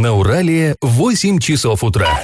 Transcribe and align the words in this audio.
На 0.00 0.14
Урале 0.14 0.76
8 0.80 1.40
часов 1.40 1.84
утра. 1.84 2.22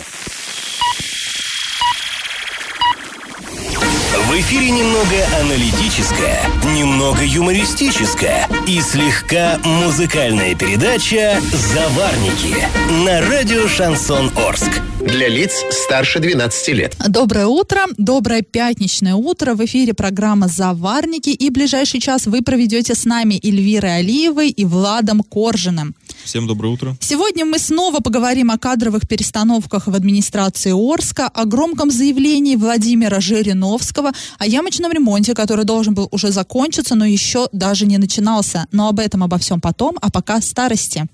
В 3.50 4.40
эфире 4.40 4.70
немного 4.70 5.14
аналитическая, 5.42 6.40
немного 6.74 7.22
юмористическая 7.22 8.48
и 8.66 8.80
слегка 8.80 9.58
музыкальная 9.62 10.54
передача 10.54 11.38
«Заварники» 11.52 12.56
на 13.04 13.20
радио 13.28 13.68
«Шансон 13.68 14.30
Орск». 14.36 14.80
Для 15.00 15.28
лиц 15.28 15.62
старше 15.70 16.18
12 16.18 16.68
лет. 16.68 16.96
Доброе 17.06 17.46
утро, 17.46 17.82
доброе 17.98 18.40
пятничное 18.40 19.14
утро. 19.14 19.54
В 19.54 19.62
эфире 19.66 19.92
программа 19.92 20.48
«Заварники». 20.48 21.28
И 21.28 21.50
ближайший 21.50 22.00
час 22.00 22.26
вы 22.26 22.40
проведете 22.40 22.94
с 22.94 23.04
нами 23.04 23.38
Эльвирой 23.46 23.98
Алиевой 23.98 24.48
и 24.48 24.64
Владом 24.64 25.20
Коржиным. 25.20 25.94
Всем 26.24 26.46
доброе 26.46 26.68
утро. 26.68 26.96
Сегодня 27.00 27.44
мы 27.44 27.58
снова 27.58 28.00
поговорим 28.00 28.50
о 28.50 28.58
кадровых 28.58 29.06
перестановках 29.06 29.86
в 29.86 29.94
администрации 29.94 30.72
Орска, 30.72 31.28
о 31.28 31.44
громком 31.44 31.90
заявлении 31.90 32.56
Владимира 32.56 33.20
Жириновского, 33.20 34.12
о 34.38 34.46
ямочном 34.46 34.92
ремонте, 34.92 35.34
который 35.34 35.64
должен 35.64 35.94
был 35.94 36.08
уже 36.10 36.32
закончиться, 36.32 36.94
но 36.94 37.04
еще 37.04 37.48
даже 37.52 37.86
не 37.86 37.98
начинался. 37.98 38.66
Но 38.72 38.88
об 38.88 38.98
этом, 38.98 39.22
обо 39.22 39.38
всем 39.38 39.60
потом, 39.60 39.96
а 40.00 40.10
пока 40.10 40.40
старости. 40.40 41.06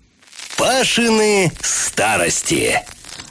Пашины 0.56 1.52
старости. 1.60 2.80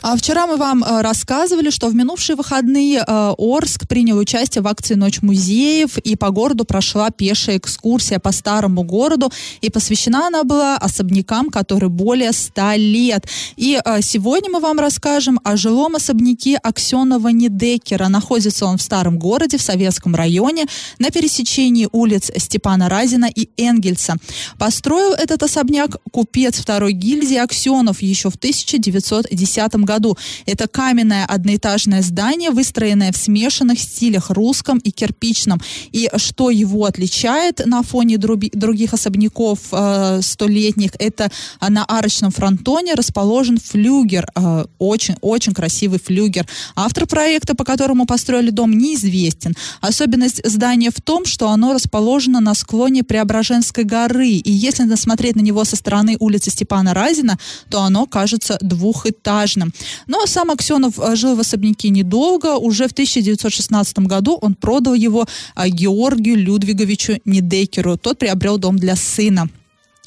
А 0.03 0.15
вчера 0.17 0.47
мы 0.47 0.57
вам 0.57 0.83
э, 0.83 1.01
рассказывали, 1.01 1.69
что 1.69 1.87
в 1.87 1.93
минувшие 1.93 2.35
выходные 2.35 3.03
э, 3.05 3.33
Орск 3.37 3.87
принял 3.87 4.17
участие 4.17 4.63
в 4.63 4.67
акции 4.67 4.95
«Ночь 4.95 5.21
музеев», 5.21 5.95
и 5.99 6.15
по 6.15 6.31
городу 6.31 6.65
прошла 6.65 7.11
пешая 7.11 7.57
экскурсия 7.57 8.17
по 8.17 8.31
старому 8.31 8.81
городу, 8.81 9.31
и 9.61 9.69
посвящена 9.69 10.25
она 10.25 10.43
была 10.43 10.77
особнякам, 10.77 11.51
которые 11.51 11.91
более 11.91 12.31
ста 12.31 12.75
лет. 12.75 13.27
И 13.57 13.79
э, 13.83 14.01
сегодня 14.01 14.49
мы 14.49 14.59
вам 14.59 14.79
расскажем 14.79 15.39
о 15.43 15.55
жилом 15.55 15.95
особняке 15.95 16.57
Аксенова 16.57 17.27
Недекера. 17.27 18.07
Находится 18.07 18.65
он 18.65 18.79
в 18.79 18.81
старом 18.81 19.19
городе, 19.19 19.59
в 19.59 19.61
Советском 19.61 20.15
районе, 20.15 20.65
на 20.97 21.11
пересечении 21.11 21.87
улиц 21.91 22.31
Степана 22.37 22.89
Разина 22.89 23.29
и 23.33 23.49
Энгельса. 23.55 24.15
Построил 24.57 25.13
этот 25.13 25.43
особняк 25.43 25.97
купец 26.11 26.57
второй 26.57 26.93
гильдии 26.93 27.37
Аксенов 27.37 28.01
еще 28.01 28.31
в 28.31 28.35
1910 28.35 29.75
году 29.75 29.90
году. 29.93 30.17
Это 30.45 30.67
каменное 30.67 31.25
одноэтажное 31.25 32.01
здание, 32.01 32.49
выстроенное 32.51 33.11
в 33.11 33.17
смешанных 33.17 33.79
стилях 33.79 34.29
русском 34.29 34.77
и 34.77 34.91
кирпичном. 34.91 35.59
И 35.91 36.09
что 36.17 36.49
его 36.49 36.85
отличает 36.85 37.65
на 37.65 37.83
фоне 37.83 38.17
других 38.17 38.93
особняков 38.93 39.59
э, 39.71 40.19
столетних, 40.21 40.91
это 40.99 41.29
на 41.61 41.83
арочном 41.85 42.31
фронтоне 42.31 42.93
расположен 42.93 43.57
флюгер, 43.57 44.27
э, 44.35 44.65
очень, 44.79 45.15
очень 45.21 45.53
красивый 45.53 45.99
флюгер. 45.99 46.47
Автор 46.75 47.05
проекта, 47.07 47.55
по 47.55 47.63
которому 47.63 48.05
построили 48.05 48.51
дом, 48.51 48.77
неизвестен. 48.77 49.55
Особенность 49.81 50.41
здания 50.49 50.91
в 50.91 51.01
том, 51.01 51.25
что 51.25 51.49
оно 51.49 51.73
расположено 51.73 52.39
на 52.39 52.53
склоне 52.53 53.03
Преображенской 53.03 53.83
горы. 53.83 54.29
И 54.29 54.51
если 54.51 54.95
смотреть 54.95 55.35
на 55.35 55.41
него 55.41 55.65
со 55.65 55.75
стороны 55.75 56.15
улицы 56.19 56.49
Степана 56.49 56.93
Разина, 56.93 57.37
то 57.69 57.81
оно 57.81 58.05
кажется 58.05 58.57
двухэтажным. 58.61 59.73
Но 60.07 60.25
сам 60.25 60.51
Аксенов 60.51 60.99
э, 60.99 61.15
жил 61.15 61.35
в 61.35 61.39
особняке 61.39 61.89
недолго. 61.89 62.55
Уже 62.57 62.87
в 62.87 62.91
1916 62.91 63.99
году 63.99 64.37
он 64.41 64.55
продал 64.55 64.93
его 64.93 65.25
э, 65.55 65.69
Георгию 65.69 66.37
Людвиговичу 66.37 67.19
Недекеру. 67.25 67.97
Тот 67.97 68.17
приобрел 68.17 68.57
дом 68.57 68.77
для 68.77 68.95
сына. 68.95 69.49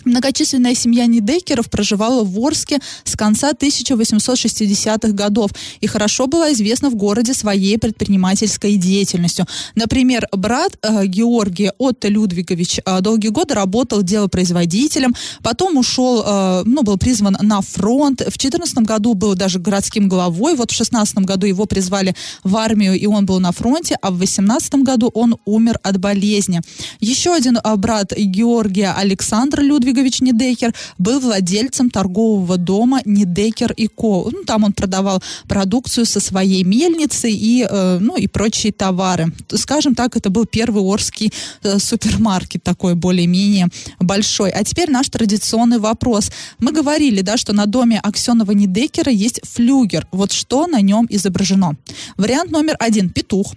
Многочисленная 0.05 0.75
семья 0.75 1.07
Недекеров 1.07 1.71
проживала 1.71 2.25
в 2.25 2.39
Орске 2.39 2.79
с 3.05 3.17
конца 3.17 3.53
1860-х 3.53 5.13
годов 5.13 5.51
и 5.81 5.87
хорошо 5.87 6.27
была 6.27 6.53
известна 6.53 6.91
в 6.91 6.95
городе 6.95 7.33
своей 7.33 7.79
предпринимательской 7.79 8.77
деятельностью. 8.77 9.47
Например, 9.75 10.29
брат 10.33 10.79
э, 10.83 11.07
Георгия 11.07 11.73
Отто 11.79 12.09
Людвигович 12.09 12.81
э, 12.85 13.01
долгие 13.01 13.29
годы 13.29 13.55
работал 13.55 14.03
делопроизводителем, 14.03 15.15
потом 15.43 15.79
ушел, 15.79 16.23
э, 16.25 16.63
ну, 16.67 16.83
был 16.83 16.99
призван 16.99 17.37
на 17.41 17.63
фронт. 17.63 18.21
В 18.21 18.37
14 18.37 18.79
году 18.79 19.15
был 19.15 19.35
даже 19.35 19.59
городским 19.59 20.09
главой, 20.09 20.55
вот 20.55 20.71
в 20.71 20.75
16 20.75 21.19
году 21.19 21.47
его 21.47 21.65
призвали 21.67 22.15
в 22.43 22.57
армию, 22.57 22.95
и 22.95 23.07
он 23.07 23.25
был 23.25 23.41
на 23.41 23.53
фронте, 23.53 23.97
а 24.03 24.11
в 24.11 24.19
18 24.19 24.75
году 24.77 25.11
он 25.15 25.37
умер 25.45 25.79
от 25.83 25.99
болезни. 25.99 26.61
Еще 27.01 27.33
один 27.33 27.57
э, 27.57 27.77
брат 27.77 28.13
Георгия 28.13 28.93
Александр 28.93 29.61
Людвигович 29.61 29.94
Людвигович 29.95 30.21
Недекер 30.23 30.75
был 30.99 31.21
владельцем 31.21 31.89
торгового 31.89 32.57
дома 32.57 33.01
Недекер 33.05 33.73
и 33.73 33.87
Ко. 33.87 34.29
Ну, 34.31 34.45
там 34.45 34.65
он 34.65 34.73
продавал 34.73 35.23
продукцию 35.49 36.05
со 36.05 36.19
своей 36.21 36.65
мельницы 36.65 37.31
и, 37.31 37.65
э, 37.69 37.99
ну, 38.01 38.17
и 38.17 38.27
прочие 38.27 38.73
товары. 38.73 39.33
Скажем 39.55 39.95
так, 39.95 40.17
это 40.17 40.31
был 40.31 40.47
первый 40.47 40.83
Орский 40.83 41.33
э, 41.63 41.79
супермаркет 41.79 42.65
такой 42.65 42.95
более-менее 42.95 43.69
большой. 44.01 44.51
А 44.51 44.65
теперь 44.65 44.91
наш 44.91 45.09
традиционный 45.09 45.79
вопрос. 45.79 46.31
Мы 46.59 46.73
говорили, 46.73 47.21
да, 47.21 47.37
что 47.37 47.53
на 47.53 47.67
доме 47.67 48.01
Аксенова 48.03 48.51
Недекера 48.51 49.13
есть 49.13 49.41
флюгер. 49.45 50.09
Вот 50.11 50.33
что 50.33 50.67
на 50.67 50.81
нем 50.81 51.07
изображено? 51.09 51.77
Вариант 52.17 52.51
номер 52.51 52.77
один– 52.81 53.09
петух. 53.11 53.55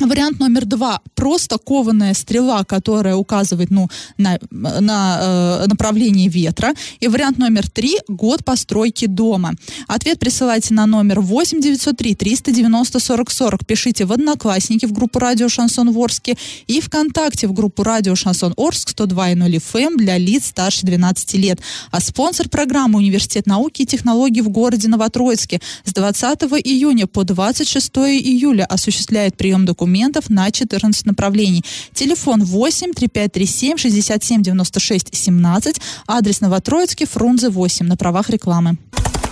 Вариант 0.00 0.38
номер 0.38 0.64
два– 0.64 1.00
просто 1.16 1.58
кованая 1.58 2.14
стрела, 2.14 2.62
которая 2.62 3.16
указывает 3.16 3.70
ну, 3.70 3.88
на, 4.16 4.38
на 4.50 5.18
э, 5.20 5.66
направление 5.66 6.28
ветра. 6.28 6.72
И 7.00 7.08
вариант 7.08 7.38
номер 7.38 7.68
три– 7.68 7.98
год 8.08 8.44
постройки 8.44 9.06
дома. 9.06 9.54
Ответ 9.88 10.20
присылайте 10.20 10.74
на 10.74 10.86
номер 10.86 11.20
8 11.20 11.60
903 11.60 12.14
390 12.14 13.00
40 13.00 13.30
40. 13.30 13.66
Пишите 13.66 14.04
в 14.04 14.12
Одноклассники 14.12 14.86
в 14.86 14.92
группу 14.92 15.18
«Радио 15.18 15.48
Шансон 15.48 15.88
Орске» 15.88 16.36
и 16.68 16.80
ВКонтакте 16.80 17.48
в 17.48 17.52
группу 17.52 17.82
«Радио 17.82 18.14
Шансон 18.14 18.54
Орск» 18.56 18.90
102.0 18.90 19.56
FM 19.56 19.96
для 19.96 20.16
лиц 20.16 20.46
старше 20.46 20.86
12 20.86 21.34
лет. 21.34 21.60
А 21.90 22.00
спонсор 22.00 22.48
программы 22.48 22.98
«Университет 22.98 23.46
науки 23.46 23.82
и 23.82 23.86
технологий 23.86 24.42
в 24.42 24.48
городе 24.48 24.86
Новотроицке» 24.86 25.60
с 25.84 25.92
20 25.92 26.42
июня 26.64 27.08
по 27.08 27.24
26 27.24 27.96
июля 27.98 28.64
осуществляет 28.64 29.36
прием 29.36 29.64
документов 29.64 29.87
документов 29.88 30.28
на 30.28 30.50
14 30.50 31.06
направлений. 31.06 31.64
Телефон 31.94 32.44
8 32.44 32.92
3537 32.92 33.78
67 33.78 34.42
96 34.42 35.16
17, 35.16 35.80
адрес 36.06 36.40
Новотроицкий, 36.40 37.06
Фрунзе 37.06 37.48
8, 37.48 37.86
на 37.86 37.96
правах 37.96 38.30
рекламы. 38.30 38.76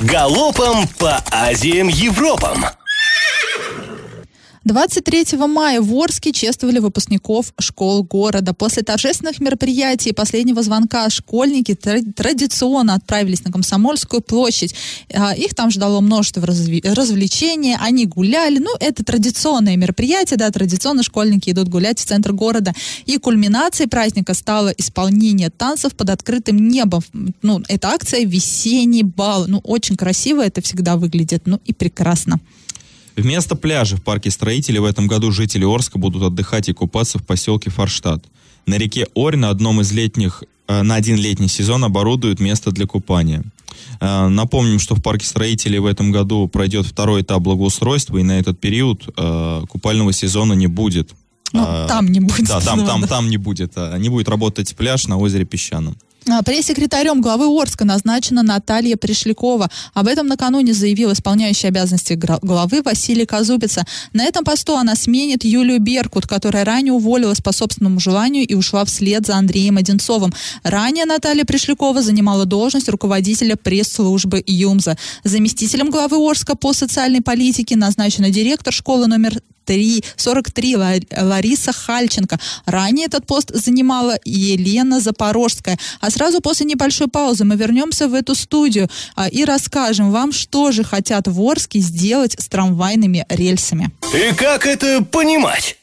Галопом 0.01 0.89
по 0.99 1.23
Азиям 1.31 1.89
Европам! 1.89 2.65
23 4.67 5.39
мая 5.47 5.81
в 5.81 5.95
Орске 5.95 6.33
чествовали 6.33 6.81
выпускников 6.81 7.55
школ 7.57 8.03
города. 8.03 8.53
После 8.53 8.83
торжественных 8.83 9.39
мероприятий 9.39 10.09
и 10.09 10.13
последнего 10.13 10.61
звонка 10.61 11.09
школьники 11.09 11.77
традиционно 11.77 12.95
отправились 12.95 13.45
на 13.45 13.53
Комсомольскую 13.53 14.23
площадь. 14.23 14.75
А, 15.15 15.37
их 15.37 15.55
там 15.55 15.71
ждало 15.71 16.01
множество 16.01 16.45
развлечений, 16.45 17.77
они 17.81 18.07
гуляли. 18.07 18.59
Ну, 18.59 18.71
это 18.81 19.05
традиционное 19.05 19.77
мероприятие, 19.77 20.37
да, 20.37 20.51
традиционно 20.51 21.05
школьники 21.05 21.51
идут 21.51 21.69
гулять 21.69 22.01
в 22.01 22.05
центр 22.05 22.33
города. 22.33 22.75
И 23.05 23.19
кульминацией 23.19 23.89
праздника 23.89 24.35
стало 24.35 24.71
исполнение 24.71 25.51
танцев 25.51 25.95
под 25.95 26.11
открытым 26.11 26.69
небом. 26.69 27.05
Ну, 27.41 27.63
это 27.69 27.91
акция 27.91 28.25
«Весенний 28.25 29.05
бал». 29.05 29.47
Ну, 29.47 29.59
очень 29.59 29.95
красиво 29.95 30.45
это 30.45 30.61
всегда 30.61 30.97
выглядит, 30.97 31.43
ну 31.47 31.61
и 31.65 31.73
прекрасно. 31.73 32.41
Вместо 33.17 33.57
пляжа 33.57 33.97
в 33.97 34.03
парке 34.03 34.31
строителей 34.31 34.79
в 34.79 34.85
этом 34.85 35.07
году 35.07 35.33
жители 35.33 35.65
Орска 35.65 35.99
будут 35.99 36.23
отдыхать 36.23 36.69
и 36.69 36.75
купаться 36.75 37.19
в 37.19 37.25
поселке 37.25 37.71
Форштадт. 37.71 38.25
На 38.67 38.75
реке 38.75 39.07
Орь 39.15 39.37
на 39.37 39.49
одном 39.49 39.81
из 39.81 39.91
летних, 39.93 40.43
э, 40.69 40.83
на 40.83 40.97
один 40.97 41.17
летний 41.17 41.49
сезон 41.49 41.85
оборудуют 41.85 42.41
место 42.41 42.73
для 42.73 42.87
купания. 42.87 43.43
Э, 44.01 44.29
напомним, 44.29 44.79
что 44.79 44.95
в 44.95 45.03
парке 45.03 45.25
строителей 45.25 45.79
в 45.79 45.87
этом 45.87 46.13
году 46.13 46.47
пройдет 46.47 46.85
второй 46.85 47.23
этап 47.23 47.41
благоустройства, 47.41 48.19
и 48.19 48.23
на 48.23 48.39
этот 48.39 48.61
период 48.61 49.09
э, 49.17 49.63
купального 49.67 50.13
сезона 50.13 50.53
не 50.53 50.67
будет. 50.67 51.11
Ну, 51.53 51.65
там 51.89 52.13
не 52.13 52.21
будет. 52.21 52.49
Да, 52.49 52.61
там, 52.61 52.85
там, 52.85 53.07
там 53.07 53.31
не 53.31 53.39
будет. 53.39 53.77
Не 53.77 54.11
будет 54.11 54.29
работать 54.29 54.77
пляж 54.77 55.07
на 55.07 55.17
озере 55.17 55.47
Песчаном. 55.47 55.97
А, 56.29 56.43
пресс-секретарем 56.43 57.21
главы 57.21 57.47
Орска 57.47 57.85
назначена 57.85 58.43
Наталья 58.43 58.97
Пришлякова. 58.97 59.71
Об 59.95 60.09
этом 60.09 60.27
накануне 60.27 60.73
заявил 60.75 61.13
исполняющий 61.13 61.69
обязанности 61.69 62.15
главы 62.15 62.83
Василий 62.83 63.27
Казубица. 63.27 63.85
На 64.13 64.25
этом 64.25 64.45
посту 64.45 64.77
она 64.77 64.97
сменит 64.97 65.45
Юлию 65.45 65.79
Беркут, 65.79 66.27
которая 66.27 66.65
ранее 66.65 66.95
уволилась 66.95 67.41
по 67.41 67.53
собственному 67.53 68.01
желанию 68.01 68.45
и 68.45 68.55
ушла 68.55 68.85
вслед 68.85 69.25
за 69.25 69.37
Андреем 69.37 69.77
Одинцовым. 69.77 70.35
Ранее 70.65 71.05
Наталья 71.05 71.45
Пришлякова 71.45 72.03
занимала 72.03 72.45
должность 72.45 72.89
руководителя 72.89 73.55
пресс-службы 73.55 74.43
ЮМЗа. 74.45 74.99
Заместителем 75.23 75.91
главы 75.91 76.17
Орска 76.17 76.57
по 76.57 76.73
социальной 76.73 77.21
политике 77.21 77.77
назначена 77.77 78.31
директор 78.31 78.73
школы 78.73 79.07
номер 79.07 79.41
43, 79.67 80.05
43 80.17 80.77
Лариса 81.23 81.73
Хальченко. 81.73 82.39
Ранее 82.67 83.07
этот 83.07 83.27
пост 83.27 83.51
занимала 83.53 84.19
Елена 84.25 85.01
Запорожская. 85.01 85.79
А 86.01 86.11
сразу 86.11 86.41
после 86.41 86.67
небольшой 86.67 87.09
паузы 87.09 87.45
мы 87.45 87.57
вернемся 87.57 88.09
в 88.09 88.15
эту 88.15 88.35
студию 88.35 88.89
а, 89.17 89.29
и 89.29 89.45
расскажем 89.45 90.13
вам, 90.13 90.33
что 90.33 90.71
же 90.73 90.85
хотят 90.85 91.27
в 91.27 91.41
Орске 91.43 91.81
сделать 91.81 92.37
с 92.39 92.49
трамвайными 92.49 93.27
рельсами. 93.29 93.91
И 94.15 94.35
как 94.35 94.67
это 94.67 95.03
понимать? 95.03 95.77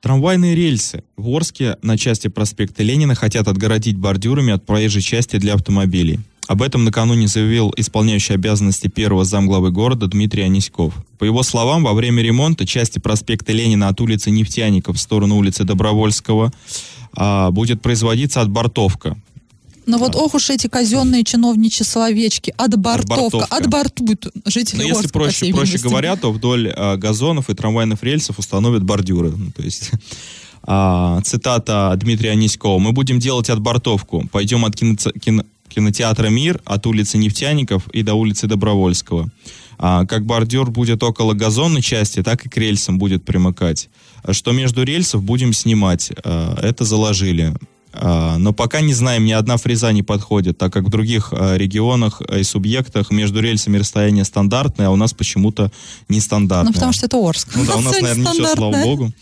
Трамвайные 0.00 0.54
рельсы 0.54 1.02
в 1.16 1.28
Орске 1.28 1.76
на 1.82 1.98
части 1.98 2.28
проспекта 2.28 2.82
Ленина 2.82 3.14
хотят 3.14 3.48
отгородить 3.48 3.96
бордюрами 3.96 4.52
от 4.52 4.64
проезжей 4.64 5.02
части 5.02 5.36
для 5.36 5.54
автомобилей. 5.54 6.20
Об 6.46 6.62
этом 6.62 6.84
накануне 6.84 7.26
заявил 7.26 7.72
исполняющий 7.76 8.34
обязанности 8.34 8.86
первого 8.86 9.24
замглавы 9.24 9.72
города 9.72 10.06
Дмитрий 10.06 10.42
Аниськов. 10.42 10.94
По 11.18 11.24
его 11.24 11.42
словам, 11.42 11.82
во 11.82 11.92
время 11.92 12.22
ремонта 12.22 12.66
части 12.66 13.00
проспекта 13.00 13.52
Ленина 13.52 13.88
от 13.88 14.00
улицы 14.00 14.30
Нефтяников 14.30 14.96
в 14.96 15.00
сторону 15.00 15.36
улицы 15.36 15.64
Добровольского 15.64 16.52
а, 17.14 17.50
будет 17.50 17.82
производиться 17.82 18.40
отбортовка. 18.40 19.16
Но 19.86 19.98
вот 19.98 20.16
ох 20.16 20.34
уж 20.34 20.50
эти 20.50 20.66
казенные 20.66 21.22
чиновничьи 21.24 21.84
словечки. 21.84 22.52
Отбортовка. 22.56 23.44
Отбортуют 23.44 24.26
жители 24.44 24.78
Но 24.78 24.82
если 24.82 24.94
Орска, 25.04 25.12
по 25.12 25.18
проще, 25.20 25.52
проще 25.52 25.78
говоря, 25.78 26.16
то 26.16 26.32
вдоль 26.32 26.72
а, 26.74 26.96
газонов 26.96 27.50
и 27.50 27.54
трамвайных 27.54 28.02
рельсов 28.02 28.38
установят 28.38 28.84
бордюры. 28.84 29.32
Ну, 29.36 29.50
то 29.50 29.62
есть, 29.62 29.90
а, 30.62 31.20
цитата 31.22 31.92
Дмитрия 31.96 32.30
Аниськова. 32.30 32.78
«Мы 32.78 32.92
будем 32.92 33.18
делать 33.18 33.48
отбортовку. 33.50 34.28
Пойдем 34.30 34.64
от 34.64 34.74
киноце- 34.74 35.16
кино- 35.18 35.44
кинотеатра 35.76 36.28
«Мир», 36.28 36.60
от 36.64 36.86
улицы 36.86 37.18
Нефтяников 37.18 37.86
и 37.88 38.02
до 38.02 38.14
улицы 38.14 38.46
Добровольского. 38.46 39.30
А, 39.78 40.06
как 40.06 40.24
бордюр 40.24 40.70
будет 40.70 41.02
около 41.02 41.34
газонной 41.34 41.82
части, 41.82 42.22
так 42.22 42.46
и 42.46 42.48
к 42.48 42.56
рельсам 42.56 42.98
будет 42.98 43.24
примыкать. 43.24 43.90
А 44.22 44.32
Что 44.32 44.52
между 44.52 44.82
рельсов 44.84 45.22
будем 45.22 45.52
снимать. 45.52 46.12
А, 46.24 46.58
это 46.62 46.84
заложили. 46.84 47.54
А, 47.92 48.38
Но 48.38 48.54
пока 48.54 48.80
не 48.80 48.94
знаем, 48.94 49.26
ни 49.26 49.32
одна 49.32 49.58
фреза 49.58 49.92
не 49.92 50.02
подходит, 50.02 50.56
так 50.56 50.72
как 50.72 50.84
в 50.84 50.88
других 50.88 51.28
а, 51.32 51.56
регионах 51.56 52.22
и 52.22 52.42
субъектах 52.42 53.10
между 53.10 53.40
рельсами 53.40 53.76
расстояние 53.76 54.24
стандартное, 54.24 54.88
а 54.88 54.90
у 54.90 54.96
нас 54.96 55.12
почему-то 55.12 55.70
нестандартное. 56.08 56.72
Ну, 56.72 56.72
потому 56.72 56.92
что 56.94 57.04
это 57.04 57.18
Орск. 57.18 57.54
Ну 57.54 57.66
да, 57.66 57.76
у 57.76 57.80
нас, 57.82 58.00
наверное, 58.00 58.32
все, 58.32 58.46
слава 58.54 58.82
богу. 58.82 59.12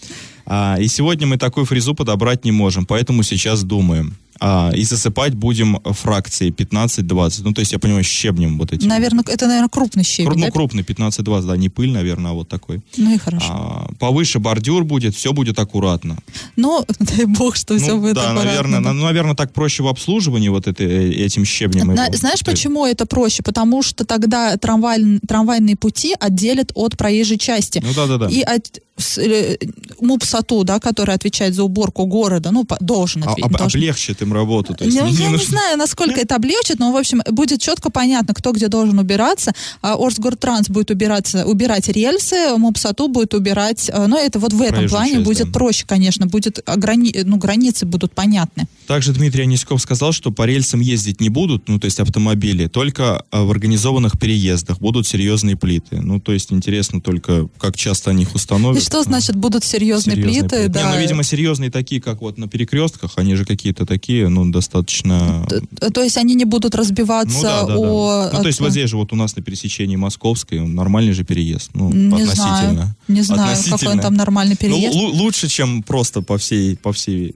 А, 0.47 0.77
и 0.79 0.87
сегодня 0.87 1.27
мы 1.27 1.37
такую 1.37 1.67
фрезу 1.67 1.95
подобрать 1.95 2.45
не 2.45 2.53
можем, 2.53 2.87
поэтому 2.87 3.25
сейчас 3.25 3.65
думаем. 3.65 4.17
А, 4.41 4.71
и 4.75 4.83
засыпать 4.85 5.35
будем 5.35 5.79
фракции 5.85 6.51
15-20. 6.51 7.41
Ну, 7.45 7.53
то 7.53 7.61
есть, 7.61 7.73
я 7.73 7.79
понимаю, 7.79 8.05
щебнем 8.05 8.59
вот 8.59 8.73
этим. 8.73 8.89
Наверное, 8.89 9.25
это, 9.27 9.47
наверное, 9.47 9.69
крупный 9.69 10.05
щебень, 10.05 10.31
Кру- 10.33 10.37
ну, 10.39 10.47
да? 10.47 10.51
крупный 10.51 10.83
15-20, 10.83 11.47
да, 11.47 11.57
не 11.57 11.69
пыль, 11.69 11.91
наверное, 11.91 12.33
а 12.33 12.35
вот 12.35 12.49
такой. 12.49 12.83
Ну 12.97 13.15
и 13.15 13.19
хорошо. 13.19 13.47
А, 13.51 13.89
повыше 13.99 14.39
бордюр 14.39 14.85
будет, 14.85 15.15
все 15.15 15.33
будет 15.33 15.59
аккуратно. 15.59 16.19
Ну, 16.57 16.85
дай 16.99 17.27
бог, 17.27 17.57
что 17.57 17.79
все 17.79 17.95
ну, 17.95 18.01
будет 18.01 18.15
да, 18.15 18.23
аккуратно, 18.23 18.45
наверное, 18.51 18.81
да. 18.81 18.93
ну, 18.93 19.05
наверное, 19.05 19.35
так 19.35 19.53
проще 19.53 19.83
в 19.83 19.89
обслуживании 19.89 20.49
вот 20.49 20.67
это, 20.67 20.83
э, 20.83 21.11
этим 21.11 21.45
щебнем. 21.45 21.89
На- 21.95 22.07
его. 22.07 22.17
знаешь, 22.17 22.41
есть- 22.41 22.45
почему 22.45 22.87
это 22.87 23.07
проще? 23.07 23.43
Потому 23.43 23.83
что 23.83 24.05
тогда 24.05 24.57
трамвай, 24.57 25.21
трамвайные 25.27 25.77
пути 25.77 26.15
отделят 26.19 26.73
от 26.75 26.97
проезжей 26.97 27.39
части. 27.39 27.81
Ну 27.85 27.93
да, 27.95 28.07
да, 28.07 28.19
да. 28.19 28.29
И 28.29 28.41
от 28.41 28.81
э, 29.17 29.57
МУПСАТУ, 30.01 30.65
да, 30.65 30.79
который 30.81 31.15
отвечает 31.15 31.55
за 31.55 31.65
уборку 31.65 32.07
города, 32.07 32.51
ну, 32.51 32.67
должен 32.81 33.23
А- 33.25 33.31
ответить. 33.33 33.45
об- 33.51 33.59
должен. 33.59 33.81
облегчит 33.81 34.23
им 34.25 34.33
работу. 34.33 34.75
То 34.75 34.85
есть, 34.85 34.97
Ну, 34.99 35.07
не- 35.07 35.13
не 35.13 35.19
я 35.19 35.27
не 35.27 35.33
нужно- 35.33 35.49
знаю, 35.51 35.79
насколько 35.79 36.21
это 36.21 36.37
облегчит, 36.37 36.79
но, 36.79 36.93
в 36.93 36.97
общем, 36.97 37.23
будет 37.31 37.61
четко 37.61 37.91
понятно, 37.91 38.35
кто 38.35 38.53
где 38.53 38.69
должен 38.69 38.99
убираться. 38.99 39.53
А 39.83 39.95
Орсгортранс 39.95 40.69
будет 40.69 40.91
убираться, 40.91 41.47
убирать 41.47 41.89
рельсы, 41.89 42.57
МОПСАТУ 42.57 43.09
будет 43.09 43.35
убирать... 43.35 43.89
э, 43.93 44.07
Ну, 44.07 44.17
это 44.19 44.39
вот 44.39 44.53
в 44.53 44.61
этом 44.61 44.75
Проезжую 44.77 44.91
плане 44.91 45.13
часть, 45.13 45.25
будет 45.25 45.47
да. 45.47 45.53
проще, 45.53 45.85
конечно, 45.87 46.27
будет 46.27 46.61
ограни... 46.69 47.13
ну, 47.25 47.37
границы 47.37 47.87
будут 47.87 48.13
понятны. 48.13 48.67
Также 48.87 49.13
Дмитрий 49.13 49.43
Аниськов 49.45 49.81
сказал, 49.81 50.13
что 50.13 50.31
по 50.31 50.45
рельсам 50.47 50.81
ездить 50.81 51.21
не 51.21 51.29
будут, 51.31 51.69
ну, 51.69 51.79
то 51.79 51.87
есть 51.87 52.01
автомобили, 52.01 52.67
только 52.67 53.25
а, 53.31 53.45
в 53.45 53.51
организованных 53.51 54.19
переездах 54.19 54.79
будут 54.79 55.07
серьезные 55.07 55.57
плиты. 55.57 56.01
Ну, 56.01 56.21
то 56.21 56.33
есть 56.33 56.53
интересно 56.53 57.01
только, 57.01 57.49
как 57.59 57.77
часто 57.77 58.11
они 58.11 58.23
их 58.23 58.35
установят. 58.35 58.79
И 58.83 58.85
что 58.85 59.03
значит 59.03 59.37
будут 59.37 59.65
серьезные, 59.65 60.17
Серьезные 60.17 60.43
плиты? 60.49 60.63
Не, 60.65 60.69
Да. 60.69 60.93
ну, 60.95 61.01
видимо, 61.01 61.23
серьезные 61.23 61.71
такие, 61.71 62.01
как 62.01 62.21
вот 62.21 62.39
на 62.39 62.47
перекрестках, 62.49 63.13
они 63.17 63.35
же 63.35 63.45
какие-то 63.45 63.87
такие, 63.87 64.14
ну, 64.23 64.51
достаточно... 64.51 65.47
Т- 65.49 65.91
То 65.91 66.03
есть 66.03 66.17
они 66.17 66.35
не 66.35 66.45
будут 66.45 66.75
разбиваться 66.75 67.37
Ну, 67.37 67.43
да, 67.43 67.63
да, 67.63 67.67
да. 67.75 67.79
о... 67.79 68.31
Ну, 68.33 68.41
то 68.43 68.47
есть 68.49 68.61
от- 68.61 68.65
вот 68.67 68.71
здесь 68.73 68.91
же 68.91 68.97
вот 68.97 69.13
у 69.13 69.17
нас 69.17 69.37
на 69.37 69.43
пересечении 69.43 69.97
Московской 69.97 70.61
нормальный 70.61 71.13
же 71.13 71.25
переезд. 71.25 71.71
Ну, 71.75 71.91
Не 71.93 72.23
относительно. 72.23 72.73
знаю, 72.73 72.95
не 73.09 73.23
знаю, 73.23 73.41
какой 73.41 73.53
он 73.53 73.75
Относительно. 73.75 74.03
там 74.03 74.15
нормальный 74.15 74.57
Ну, 74.61 74.69
переезд. 74.69 74.97
лу- 74.97 75.13
лучше, 75.13 75.49
чем 75.49 75.83
просто 75.83 76.23
по 76.23 76.37
всей, 76.39 76.77
по 76.77 76.93
всей 76.93 77.35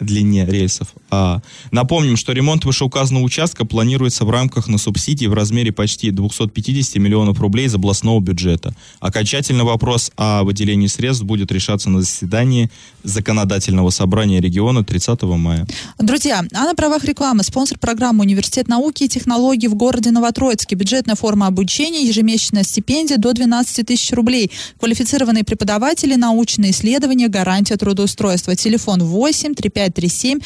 длине 0.00 0.44
рельсов. 0.46 0.88
А, 1.14 1.40
напомним, 1.70 2.16
что 2.16 2.32
ремонт 2.32 2.64
вышеуказанного 2.64 3.22
участка 3.24 3.64
планируется 3.64 4.24
в 4.24 4.30
рамках 4.30 4.66
на 4.66 4.78
субсидии 4.78 5.26
в 5.26 5.34
размере 5.34 5.70
почти 5.70 6.10
250 6.10 6.96
миллионов 6.96 7.38
рублей 7.38 7.66
из 7.66 7.74
областного 7.74 8.18
бюджета. 8.20 8.74
Окончательный 8.98 9.64
вопрос 9.64 10.10
о 10.16 10.42
выделении 10.42 10.88
средств 10.88 11.24
будет 11.24 11.52
решаться 11.52 11.88
на 11.88 12.00
заседании 12.00 12.68
законодательного 13.04 13.90
собрания 13.90 14.40
региона 14.40 14.82
30 14.82 15.22
мая. 15.22 15.66
Друзья, 15.98 16.44
а 16.52 16.64
на 16.64 16.74
правах 16.74 17.04
рекламы 17.04 17.44
спонсор 17.44 17.78
программы 17.78 18.22
Университет 18.22 18.66
науки 18.66 19.04
и 19.04 19.08
технологий 19.08 19.68
в 19.68 19.74
городе 19.76 20.10
Новотроицке. 20.10 20.74
Бюджетная 20.74 21.14
форма 21.14 21.46
обучения, 21.46 22.04
ежемесячная 22.04 22.64
стипендия 22.64 23.18
до 23.18 23.32
12 23.32 23.86
тысяч 23.86 24.10
рублей. 24.12 24.50
Квалифицированные 24.80 25.44
преподаватели, 25.44 26.16
научные 26.16 26.72
исследования, 26.72 27.28
гарантия 27.28 27.76
трудоустройства. 27.76 28.56
Телефон 28.56 29.04
8 29.04 29.54
3537 29.54 30.40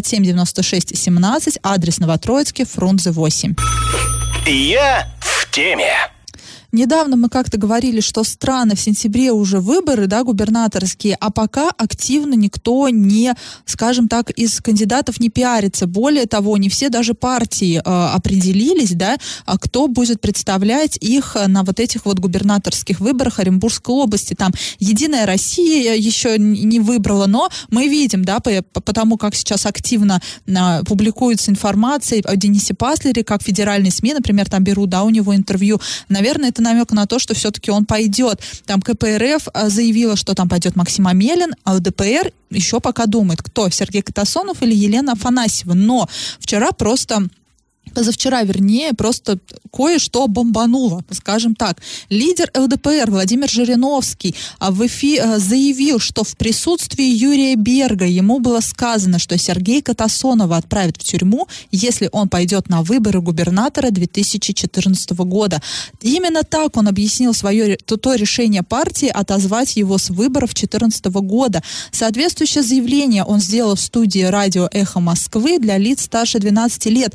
67 0.00 0.24
96 0.24 0.96
17, 0.96 1.58
адрес 1.62 2.00
Новотроицкий, 2.00 2.64
Фрунзе 2.64 3.10
8. 3.10 3.54
Я 4.46 5.06
в 5.20 5.50
теме. 5.50 5.92
Недавно 6.72 7.16
мы 7.16 7.28
как-то 7.28 7.58
говорили, 7.58 8.00
что 8.00 8.24
страны 8.24 8.76
в 8.76 8.80
сентябре 8.80 9.32
уже 9.32 9.60
выборы, 9.60 10.06
да, 10.06 10.22
губернаторские, 10.22 11.16
а 11.20 11.30
пока 11.30 11.70
активно 11.70 12.34
никто 12.34 12.88
не, 12.88 13.34
скажем 13.64 14.08
так, 14.08 14.30
из 14.30 14.60
кандидатов 14.60 15.20
не 15.20 15.30
пиарится. 15.30 15.86
Более 15.86 16.26
того, 16.26 16.56
не 16.56 16.68
все 16.68 16.88
даже 16.88 17.14
партии 17.14 17.76
э, 17.76 17.80
определились, 17.82 18.92
да, 18.92 19.16
а 19.46 19.58
кто 19.58 19.88
будет 19.88 20.20
представлять 20.20 20.96
их 21.00 21.36
э, 21.36 21.46
на 21.48 21.64
вот 21.64 21.80
этих 21.80 22.06
вот 22.06 22.18
губернаторских 22.18 23.00
выборах 23.00 23.38
Оренбургской 23.38 23.94
области. 23.94 24.34
Там 24.34 24.52
Единая 24.78 25.26
Россия 25.26 25.94
еще 25.94 26.36
не 26.38 26.80
выбрала, 26.80 27.26
но 27.26 27.48
мы 27.70 27.88
видим, 27.88 28.24
да, 28.24 28.40
по, 28.40 28.50
по- 28.62 28.80
потому 28.80 29.16
как 29.16 29.34
сейчас 29.34 29.66
активно 29.66 30.20
а, 30.54 30.82
публикуется 30.84 31.50
информация 31.50 32.22
о 32.24 32.36
Денисе 32.36 32.74
Паслере, 32.74 33.24
как 33.24 33.42
федеральные 33.42 33.90
СМИ, 33.90 34.14
например, 34.14 34.48
там 34.48 34.64
берут, 34.64 34.90
да, 34.90 35.02
у 35.02 35.10
него 35.10 35.34
интервью. 35.34 35.80
Наверное, 36.08 36.48
это 36.50 36.59
намек 36.60 36.92
на 36.92 37.06
то, 37.06 37.18
что 37.18 37.34
все-таки 37.34 37.70
он 37.70 37.84
пойдет. 37.86 38.40
Там 38.66 38.80
КПРФ 38.80 39.48
а, 39.52 39.68
заявила, 39.68 40.16
что 40.16 40.34
там 40.34 40.48
пойдет 40.48 40.76
Максим 40.76 41.06
Амелин, 41.06 41.54
а 41.64 41.74
ЛДПР 41.74 42.32
еще 42.50 42.80
пока 42.80 43.06
думает, 43.06 43.42
кто, 43.42 43.68
Сергей 43.70 44.02
Катасонов 44.02 44.62
или 44.62 44.74
Елена 44.74 45.12
Афанасьева. 45.12 45.74
Но 45.74 46.08
вчера 46.38 46.72
просто 46.72 47.28
позавчера, 47.94 48.42
вернее, 48.42 48.92
просто 48.92 49.38
кое-что 49.72 50.26
бомбануло, 50.26 51.02
скажем 51.10 51.54
так. 51.54 51.78
Лидер 52.08 52.50
ЛДПР 52.56 53.10
Владимир 53.10 53.48
Жириновский 53.48 54.34
а, 54.58 54.70
в 54.70 54.84
эфи 54.86 55.18
а, 55.18 55.38
заявил, 55.38 55.98
что 55.98 56.24
в 56.24 56.36
присутствии 56.36 57.04
Юрия 57.04 57.54
Берга 57.56 58.06
ему 58.06 58.38
было 58.38 58.60
сказано, 58.60 59.18
что 59.18 59.38
Сергей 59.38 59.82
Катасонова 59.82 60.56
отправят 60.56 60.96
в 60.96 61.04
тюрьму, 61.04 61.48
если 61.70 62.08
он 62.12 62.28
пойдет 62.28 62.68
на 62.68 62.82
выборы 62.82 63.20
губернатора 63.20 63.90
2014 63.90 65.10
года. 65.10 65.62
Именно 66.00 66.42
так 66.42 66.76
он 66.76 66.88
объяснил 66.88 67.34
свое 67.34 67.76
то, 67.76 67.96
то 67.96 68.14
решение 68.14 68.62
партии 68.62 69.08
отозвать 69.08 69.76
его 69.76 69.98
с 69.98 70.10
выборов 70.10 70.50
2014 70.50 71.04
года. 71.06 71.62
Соответствующее 71.92 72.62
заявление 72.62 73.24
он 73.24 73.40
сделал 73.40 73.74
в 73.74 73.80
студии 73.80 74.22
радио 74.22 74.68
«Эхо 74.72 75.00
Москвы» 75.00 75.58
для 75.58 75.78
лиц 75.78 76.02
старше 76.02 76.38
12 76.38 76.86
лет. 76.86 77.14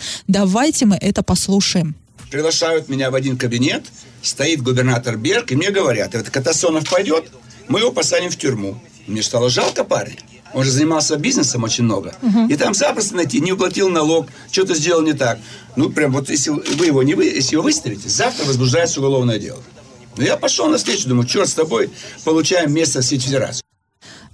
Давайте 0.66 0.88
мы 0.88 0.98
это 1.00 1.22
послушаем. 1.22 1.94
Приглашают 2.32 2.90
меня 2.90 3.12
в 3.12 3.16
один 3.16 3.38
кабинет, 3.38 3.84
стоит 4.24 4.64
губернатор 4.64 5.16
Берг, 5.16 5.52
и 5.52 5.56
мне 5.56 5.70
говорят, 5.70 6.16
это 6.16 6.32
Катасонов 6.32 6.90
пойдет, 6.90 7.26
мы 7.68 7.82
его 7.82 7.92
посадим 7.92 8.32
в 8.32 8.36
тюрьму. 8.36 8.82
Мне 9.06 9.22
стало 9.22 9.52
жалко 9.52 9.84
парня. 9.84 10.18
Он 10.56 10.64
же 10.64 10.72
занимался 10.72 11.18
бизнесом 11.18 11.62
очень 11.62 11.84
много. 11.84 12.16
И 12.50 12.56
там 12.56 12.74
запросто 12.74 13.16
найти, 13.16 13.42
не 13.42 13.52
уплатил 13.52 13.90
налог, 13.90 14.26
что-то 14.52 14.74
сделал 14.74 15.04
не 15.04 15.14
так. 15.14 15.38
Ну, 15.76 15.92
прям 15.92 16.14
вот 16.14 16.32
если 16.32 16.50
вы 16.50 16.88
его 16.88 17.04
не 17.04 17.14
вы, 17.14 17.26
если 17.26 17.52
его 17.54 17.62
выставите, 17.62 18.10
завтра 18.10 18.46
возбуждается 18.46 19.02
уголовное 19.02 19.38
дело. 19.38 19.62
Но 20.18 20.24
я 20.24 20.36
пошел 20.36 20.68
на 20.68 20.78
встречу, 20.78 21.08
думаю, 21.08 21.28
черт 21.28 21.48
с 21.48 21.54
тобой, 21.54 21.92
получаем 22.24 22.74
место 22.74 23.02
в 23.02 23.06
Сеть 23.06 23.22
Федерацию. 23.22 23.65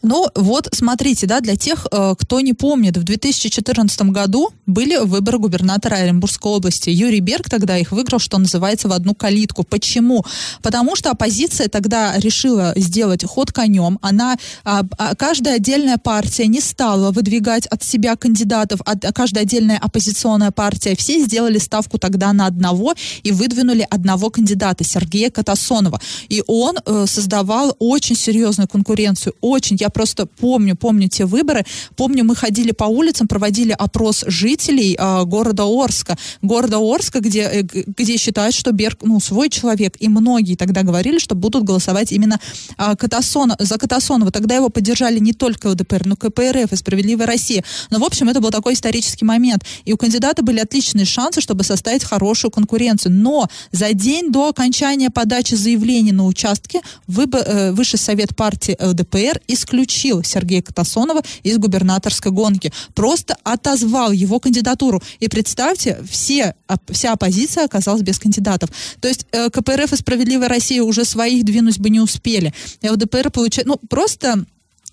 Ну, 0.03 0.27
вот, 0.35 0.67
смотрите, 0.71 1.27
да, 1.27 1.41
для 1.41 1.55
тех, 1.55 1.85
э, 1.91 2.15
кто 2.17 2.41
не 2.41 2.53
помнит, 2.53 2.97
в 2.97 3.03
2014 3.03 4.01
году 4.11 4.49
были 4.65 4.97
выборы 4.97 5.37
губернатора 5.37 5.95
Оренбургской 5.95 6.51
области. 6.51 6.89
Юрий 6.89 7.19
Берг 7.19 7.49
тогда 7.49 7.77
их 7.77 7.91
выиграл, 7.91 8.19
что 8.19 8.39
называется, 8.39 8.87
в 8.87 8.93
одну 8.93 9.13
калитку. 9.13 9.63
Почему? 9.63 10.25
Потому 10.63 10.95
что 10.95 11.11
оппозиция 11.11 11.67
тогда 11.67 12.17
решила 12.17 12.73
сделать 12.75 13.23
ход 13.23 13.51
конем. 13.51 13.99
Она, 14.01 14.37
а, 14.63 14.81
а, 14.97 15.15
каждая 15.15 15.57
отдельная 15.57 15.97
партия 15.97 16.47
не 16.47 16.61
стала 16.61 17.11
выдвигать 17.11 17.67
от 17.67 17.83
себя 17.83 18.15
кандидатов, 18.15 18.81
а 18.85 18.95
каждая 19.11 19.43
отдельная 19.43 19.77
оппозиционная 19.77 20.51
партия. 20.51 20.95
Все 20.95 21.19
сделали 21.19 21.59
ставку 21.59 21.99
тогда 21.99 22.33
на 22.33 22.47
одного 22.47 22.95
и 23.21 23.31
выдвинули 23.31 23.85
одного 23.87 24.31
кандидата, 24.31 24.83
Сергея 24.83 25.29
Катасонова. 25.29 26.01
И 26.29 26.43
он 26.47 26.77
э, 26.83 27.05
создавал 27.07 27.75
очень 27.77 28.15
серьезную 28.15 28.67
конкуренцию, 28.67 29.35
очень. 29.41 29.77
Я 29.79 29.90
просто 29.91 30.25
помню, 30.25 30.75
помню 30.75 31.07
те 31.09 31.25
выборы. 31.25 31.65
Помню, 31.95 32.23
мы 32.23 32.35
ходили 32.35 32.71
по 32.71 32.85
улицам, 32.85 33.27
проводили 33.27 33.75
опрос 33.77 34.23
жителей 34.27 34.95
э, 34.97 35.23
города 35.25 35.63
Орска. 35.63 36.17
Города 36.41 36.77
Орска, 36.77 37.19
где, 37.19 37.41
э, 37.41 37.61
где 37.63 38.17
считают, 38.17 38.55
что 38.55 38.71
Берг, 38.71 38.99
ну, 39.03 39.19
свой 39.19 39.49
человек. 39.49 39.95
И 39.99 40.07
многие 40.07 40.55
тогда 40.55 40.83
говорили, 40.83 41.19
что 41.19 41.35
будут 41.35 41.63
голосовать 41.63 42.11
именно 42.11 42.39
э, 42.77 42.95
Катасон, 42.95 43.53
за 43.59 43.77
Катасонова. 43.77 44.31
Тогда 44.31 44.55
его 44.55 44.69
поддержали 44.69 45.19
не 45.19 45.33
только 45.33 45.67
ЛДПР, 45.67 46.05
но 46.05 46.15
и 46.15 46.17
КПРФ 46.17 46.71
и 46.71 46.75
Справедливая 46.75 47.27
Россия. 47.27 47.63
Но, 47.89 47.99
в 47.99 48.03
общем, 48.03 48.29
это 48.29 48.39
был 48.41 48.51
такой 48.51 48.73
исторический 48.73 49.25
момент. 49.25 49.63
И 49.85 49.93
у 49.93 49.97
кандидата 49.97 50.43
были 50.43 50.59
отличные 50.59 51.05
шансы, 51.05 51.41
чтобы 51.41 51.63
составить 51.63 52.03
хорошую 52.03 52.51
конкуренцию. 52.51 53.13
Но 53.13 53.47
за 53.71 53.93
день 53.93 54.31
до 54.31 54.49
окончания 54.49 55.09
подачи 55.09 55.55
заявлений 55.55 56.11
на 56.11 56.25
участке 56.25 56.81
выбор, 57.07 57.43
э, 57.45 57.71
Высший 57.71 57.99
совет 57.99 58.35
партии 58.35 58.77
ЛДПР 58.79 59.41
исключил 59.47 59.80
исключил 59.81 60.23
Сергея 60.23 60.61
Катасонова 60.61 61.21
из 61.43 61.57
губернаторской 61.57 62.31
гонки. 62.31 62.71
Просто 62.93 63.35
отозвал 63.43 64.11
его 64.11 64.39
кандидатуру. 64.39 65.01
И 65.19 65.27
представьте, 65.27 66.03
все, 66.09 66.55
вся 66.89 67.13
оппозиция 67.13 67.65
оказалась 67.65 68.01
без 68.01 68.19
кандидатов. 68.19 68.69
То 68.99 69.07
есть 69.07 69.25
э, 69.31 69.49
КПРФ 69.49 69.93
и 69.93 69.97
«Справедливая 69.97 70.49
Россия» 70.49 70.83
уже 70.83 71.05
своих 71.05 71.43
двинуть 71.43 71.79
бы 71.79 71.89
не 71.89 71.99
успели. 71.99 72.53
ЛДПР 72.83 73.31
получает... 73.31 73.67
Ну, 73.67 73.79
просто 73.89 74.45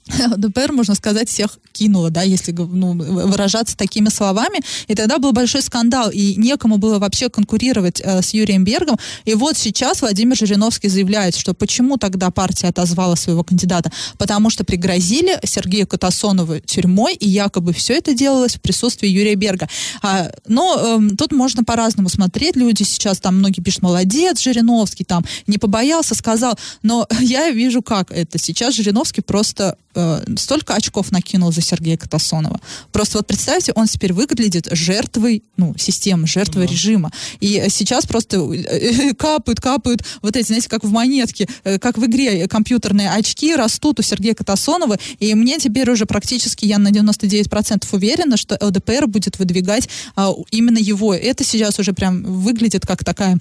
ЛДПР, 0.36 0.72
можно 0.72 0.94
сказать, 0.94 1.28
всех 1.28 1.58
кинула, 1.72 2.10
да, 2.10 2.22
если 2.22 2.52
ну, 2.52 2.92
выражаться 2.92 3.76
такими 3.76 4.08
словами. 4.08 4.60
И 4.86 4.94
тогда 4.94 5.18
был 5.18 5.32
большой 5.32 5.62
скандал, 5.62 6.10
и 6.10 6.34
некому 6.36 6.78
было 6.78 6.98
вообще 6.98 7.28
конкурировать 7.28 8.00
э, 8.02 8.22
с 8.22 8.30
Юрием 8.30 8.64
Бергом. 8.64 8.96
И 9.24 9.34
вот 9.34 9.56
сейчас 9.56 10.00
Владимир 10.00 10.36
Жириновский 10.36 10.88
заявляет, 10.88 11.36
что 11.36 11.54
почему 11.54 11.96
тогда 11.96 12.30
партия 12.30 12.68
отозвала 12.68 13.16
своего 13.16 13.44
кандидата? 13.44 13.92
Потому 14.16 14.50
что 14.50 14.64
пригрозили 14.64 15.38
Сергею 15.44 15.86
Катасонову 15.86 16.60
тюрьмой, 16.60 17.14
и 17.14 17.28
якобы 17.28 17.72
все 17.72 17.94
это 17.94 18.14
делалось 18.14 18.56
в 18.56 18.60
присутствии 18.60 19.08
Юрия 19.08 19.34
Берга. 19.34 19.68
А, 20.02 20.30
но 20.46 20.98
э, 21.00 21.16
тут 21.16 21.32
можно 21.32 21.64
по-разному 21.64 22.08
смотреть. 22.08 22.56
Люди 22.56 22.82
сейчас 22.82 23.18
там 23.18 23.36
многие 23.38 23.60
пишут, 23.60 23.82
молодец, 23.82 24.40
Жириновский 24.40 25.04
там 25.04 25.24
не 25.46 25.58
побоялся, 25.58 26.14
сказал. 26.14 26.58
Но 26.82 27.06
я 27.20 27.50
вижу, 27.50 27.82
как 27.82 28.10
это. 28.10 28.38
Сейчас 28.38 28.74
Жириновский 28.74 29.20
просто 29.20 29.76
э, 29.98 30.36
столько 30.36 30.74
очков 30.74 31.10
накинул 31.12 31.52
за 31.52 31.60
Сергея 31.60 31.96
Катасонова. 31.96 32.60
Просто 32.92 33.18
вот 33.18 33.26
представьте, 33.26 33.72
он 33.74 33.86
теперь 33.86 34.12
выглядит 34.12 34.68
жертвой 34.70 35.42
ну, 35.56 35.74
системы, 35.76 36.26
жертвой 36.26 36.64
mm-hmm. 36.64 36.70
режима. 36.70 37.12
И 37.40 37.66
сейчас 37.68 38.06
просто 38.06 38.38
э, 38.38 39.14
капают, 39.14 39.60
капают 39.60 40.04
вот 40.22 40.36
эти, 40.36 40.46
знаете, 40.46 40.68
как 40.68 40.84
в 40.84 40.90
монетке, 40.90 41.48
э, 41.64 41.78
как 41.78 41.98
в 41.98 42.06
игре 42.06 42.46
компьютерные 42.48 43.10
очки 43.10 43.54
растут 43.54 43.98
у 43.98 44.02
Сергея 44.02 44.34
Катасонова. 44.34 44.96
И 45.18 45.34
мне 45.34 45.58
теперь 45.58 45.90
уже 45.90 46.06
практически, 46.06 46.64
я 46.64 46.78
на 46.78 46.88
99% 46.88 47.86
уверена, 47.92 48.36
что 48.36 48.56
ЛДПР 48.60 49.06
будет 49.06 49.38
выдвигать 49.38 49.88
а, 50.16 50.32
именно 50.50 50.78
его. 50.78 51.14
Это 51.14 51.44
сейчас 51.44 51.78
уже 51.78 51.92
прям 51.92 52.22
выглядит 52.22 52.86
как 52.86 53.04
такая 53.04 53.38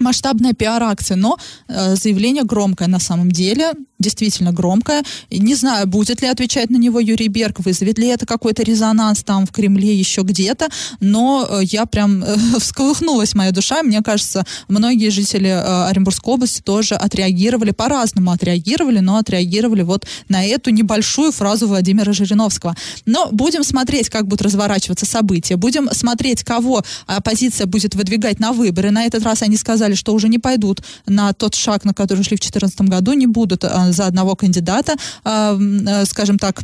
масштабная 0.00 0.52
пиар-акция, 0.52 1.16
но 1.16 1.38
э, 1.68 1.96
заявление 1.96 2.44
громкое 2.44 2.88
на 2.88 3.00
самом 3.00 3.30
деле, 3.30 3.72
действительно 3.98 4.52
громкое. 4.52 5.02
И 5.30 5.38
не 5.38 5.54
знаю, 5.54 5.86
будет 5.86 6.22
ли 6.22 6.28
отвечать 6.28 6.70
на 6.70 6.76
него 6.76 7.00
Юрий 7.00 7.28
Берг, 7.28 7.60
вызовет 7.60 7.98
ли 7.98 8.08
это 8.08 8.26
какой-то 8.26 8.62
резонанс 8.62 9.22
там 9.22 9.46
в 9.46 9.52
Кремле 9.52 9.94
еще 9.94 10.22
где-то, 10.22 10.68
но 11.00 11.46
э, 11.48 11.60
я 11.64 11.86
прям 11.86 12.22
э, 12.22 12.36
всколыхнулась 12.58 13.34
моя 13.34 13.52
душа. 13.52 13.82
Мне 13.82 14.02
кажется, 14.02 14.44
многие 14.68 15.10
жители 15.10 15.48
э, 15.48 15.88
Оренбургской 15.88 16.34
области 16.34 16.60
тоже 16.60 16.94
отреагировали, 16.94 17.70
по-разному 17.70 18.30
отреагировали, 18.30 19.00
но 19.00 19.16
отреагировали 19.16 19.82
вот 19.82 20.06
на 20.28 20.44
эту 20.44 20.70
небольшую 20.70 21.32
фразу 21.32 21.68
Владимира 21.68 22.12
Жириновского. 22.12 22.76
Но 23.06 23.28
будем 23.30 23.64
смотреть, 23.64 24.08
как 24.10 24.26
будут 24.26 24.42
разворачиваться 24.42 25.06
события, 25.06 25.56
будем 25.56 25.88
смотреть, 25.92 26.42
кого 26.42 26.82
оппозиция 27.06 27.66
будет 27.66 27.94
выдвигать 27.94 28.40
на 28.40 28.52
выборы. 28.52 28.90
На 28.90 29.04
этот 29.04 29.24
раз 29.24 29.42
они 29.42 29.56
сказали, 29.56 29.83
сказали, 29.84 29.94
что 29.94 30.14
уже 30.14 30.28
не 30.28 30.38
пойдут 30.38 30.82
на 31.06 31.32
тот 31.32 31.54
шаг, 31.54 31.84
на 31.84 31.92
который 31.92 32.24
шли 32.24 32.36
в 32.36 32.40
2014 32.40 32.80
году, 32.82 33.12
не 33.12 33.26
будут 33.26 33.64
а, 33.64 33.92
за 33.92 34.06
одного 34.06 34.34
кандидата, 34.34 34.94
а, 35.24 35.58
а, 35.86 36.04
скажем 36.06 36.38
так, 36.38 36.62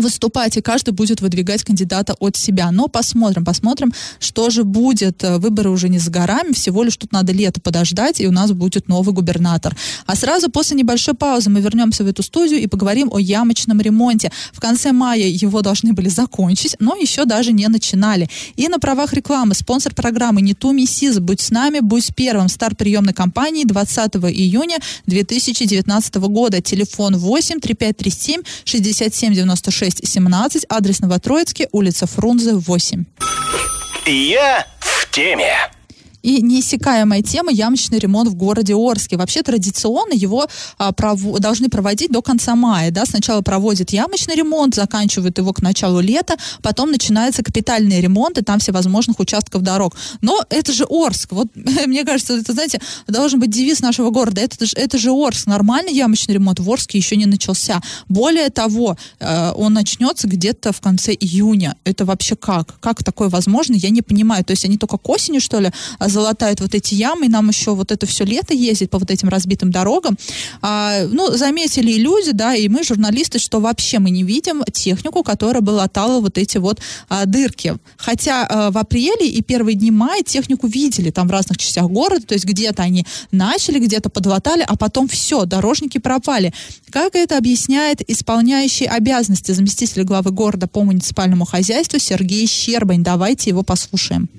выступать, 0.00 0.56
и 0.56 0.60
каждый 0.60 0.90
будет 0.90 1.20
выдвигать 1.20 1.64
кандидата 1.64 2.14
от 2.20 2.36
себя. 2.36 2.70
Но 2.70 2.88
посмотрим, 2.88 3.44
посмотрим, 3.44 3.92
что 4.18 4.50
же 4.50 4.64
будет. 4.64 5.22
Выборы 5.22 5.70
уже 5.70 5.88
не 5.88 5.98
с 5.98 6.08
горами, 6.08 6.52
всего 6.52 6.82
лишь 6.82 6.96
тут 6.96 7.12
надо 7.12 7.32
лето 7.32 7.60
подождать, 7.60 8.20
и 8.20 8.26
у 8.26 8.32
нас 8.32 8.52
будет 8.52 8.88
новый 8.88 9.14
губернатор. 9.14 9.76
А 10.06 10.16
сразу 10.16 10.50
после 10.50 10.76
небольшой 10.76 11.14
паузы 11.14 11.50
мы 11.50 11.60
вернемся 11.60 12.04
в 12.04 12.06
эту 12.06 12.22
студию 12.22 12.60
и 12.60 12.66
поговорим 12.66 13.10
о 13.12 13.18
ямочном 13.18 13.80
ремонте. 13.80 14.30
В 14.52 14.60
конце 14.60 14.92
мая 14.92 15.26
его 15.26 15.62
должны 15.62 15.92
были 15.92 16.08
закончить, 16.08 16.76
но 16.78 16.96
еще 16.96 17.24
даже 17.24 17.52
не 17.52 17.68
начинали. 17.68 18.28
И 18.56 18.68
на 18.68 18.78
правах 18.78 19.12
рекламы 19.12 19.54
спонсор 19.54 19.94
программы 19.94 20.42
«Не 20.42 20.54
ту 20.54 20.72
Миссис» 20.72 21.18
«Будь 21.18 21.40
с 21.40 21.50
нами, 21.50 21.80
будь 21.80 22.14
первым» 22.14 22.48
старт 22.48 22.76
приемной 22.76 23.12
кампании 23.12 23.64
20 23.64 24.16
июня 24.16 24.78
2019 25.06 26.14
года. 26.16 26.60
Телефон 26.60 27.16
8 27.16 27.60
3537 27.60 28.42
67 28.64 29.34
96 29.34 29.85
617, 29.90 30.66
адрес 30.68 31.00
Новотроицкий, 31.00 31.68
улица 31.72 32.06
Фрунзе, 32.06 32.54
8. 32.54 33.04
Я 34.06 34.66
в 34.80 35.10
теме 35.10 35.54
и 36.26 36.42
неиссякаемая 36.42 37.22
тема 37.22 37.52
ямочный 37.52 38.00
ремонт 38.00 38.28
в 38.28 38.34
городе 38.34 38.74
Орске. 38.74 39.16
Вообще 39.16 39.44
традиционно 39.44 40.12
его 40.12 40.48
а, 40.76 40.90
пров... 40.90 41.20
должны 41.38 41.68
проводить 41.68 42.10
до 42.10 42.20
конца 42.20 42.56
мая. 42.56 42.90
Да? 42.90 43.06
Сначала 43.06 43.42
проводят 43.42 43.90
ямочный 43.90 44.34
ремонт, 44.34 44.74
заканчивают 44.74 45.38
его 45.38 45.52
к 45.52 45.62
началу 45.62 46.00
лета, 46.00 46.34
потом 46.62 46.90
начинается 46.90 47.44
капитальный 47.44 48.00
ремонт, 48.00 48.38
и 48.38 48.42
там 48.42 48.58
всевозможных 48.58 49.20
участков 49.20 49.62
дорог. 49.62 49.94
Но 50.20 50.44
это 50.50 50.72
же 50.72 50.84
Орск. 50.90 51.30
Вот 51.30 51.46
мне 51.86 52.04
кажется, 52.04 52.36
это, 52.36 52.52
знаете, 52.52 52.80
должен 53.06 53.38
быть 53.38 53.50
девиз 53.50 53.78
нашего 53.78 54.10
города. 54.10 54.40
Это, 54.40 54.66
это 54.74 54.98
же 54.98 55.12
Орск. 55.12 55.46
Нормальный 55.46 55.92
ямочный 55.92 56.34
ремонт 56.34 56.58
в 56.58 56.68
Орске 56.68 56.98
еще 56.98 57.14
не 57.14 57.26
начался. 57.26 57.80
Более 58.08 58.50
того, 58.50 58.96
э, 59.20 59.52
он 59.52 59.74
начнется 59.74 60.26
где-то 60.26 60.72
в 60.72 60.80
конце 60.80 61.12
июня. 61.12 61.76
Это 61.84 62.04
вообще 62.04 62.34
как? 62.34 62.80
Как 62.80 63.04
такое 63.04 63.28
возможно? 63.28 63.74
Я 63.74 63.90
не 63.90 64.02
понимаю. 64.02 64.44
То 64.44 64.50
есть 64.50 64.64
они 64.64 64.76
только 64.76 64.98
к 64.98 65.08
осени, 65.08 65.38
что 65.38 65.60
ли, 65.60 65.70
залатают 66.16 66.60
вот 66.60 66.74
эти 66.74 66.94
ямы, 66.94 67.26
и 67.26 67.28
нам 67.28 67.48
еще 67.48 67.74
вот 67.74 67.92
это 67.92 68.06
все 68.06 68.24
лето 68.24 68.54
ездить 68.54 68.90
по 68.90 68.98
вот 68.98 69.10
этим 69.10 69.28
разбитым 69.28 69.70
дорогам. 69.70 70.16
А, 70.62 71.04
ну, 71.10 71.36
заметили 71.36 71.92
и 71.92 71.98
люди, 71.98 72.32
да, 72.32 72.54
и 72.54 72.68
мы, 72.68 72.82
журналисты, 72.82 73.38
что 73.38 73.60
вообще 73.60 73.98
мы 73.98 74.08
не 74.10 74.22
видим 74.22 74.62
технику, 74.72 75.22
которая 75.22 75.60
бы 75.60 75.70
латала 75.70 76.20
вот 76.20 76.38
эти 76.38 76.56
вот 76.58 76.80
а, 77.08 77.26
дырки. 77.26 77.76
Хотя 77.98 78.46
а, 78.46 78.70
в 78.70 78.78
апреле 78.78 79.28
и 79.28 79.42
первые 79.42 79.76
дни 79.76 79.90
мая 79.90 80.22
технику 80.22 80.66
видели 80.66 81.10
там 81.10 81.28
в 81.28 81.30
разных 81.30 81.58
частях 81.58 81.86
города, 81.90 82.26
то 82.26 82.34
есть 82.34 82.46
где-то 82.46 82.82
они 82.82 83.04
начали, 83.30 83.78
где-то 83.78 84.08
подлатали, 84.08 84.64
а 84.66 84.76
потом 84.76 85.08
все, 85.08 85.44
дорожники 85.44 85.98
пропали. 85.98 86.54
Как 86.90 87.14
это 87.14 87.36
объясняет 87.36 88.00
исполняющий 88.10 88.86
обязанности 88.86 89.52
заместителя 89.52 90.04
главы 90.04 90.30
города 90.30 90.66
по 90.66 90.82
муниципальному 90.82 91.44
хозяйству 91.44 91.98
Сергей 91.98 92.46
Щербань? 92.46 93.02
Давайте 93.02 93.50
его 93.50 93.62
послушаем. 93.62 94.30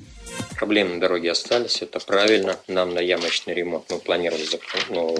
Проблемы 0.58 0.96
на 0.96 1.00
дороге 1.00 1.32
остались, 1.32 1.82
это 1.82 2.00
правильно. 2.00 2.58
Нам 2.68 2.94
на 2.94 3.00
ямочный 3.00 3.54
ремонт 3.54 3.86
мы 3.90 4.00
планировали 4.00 4.46
ну, 4.90 5.16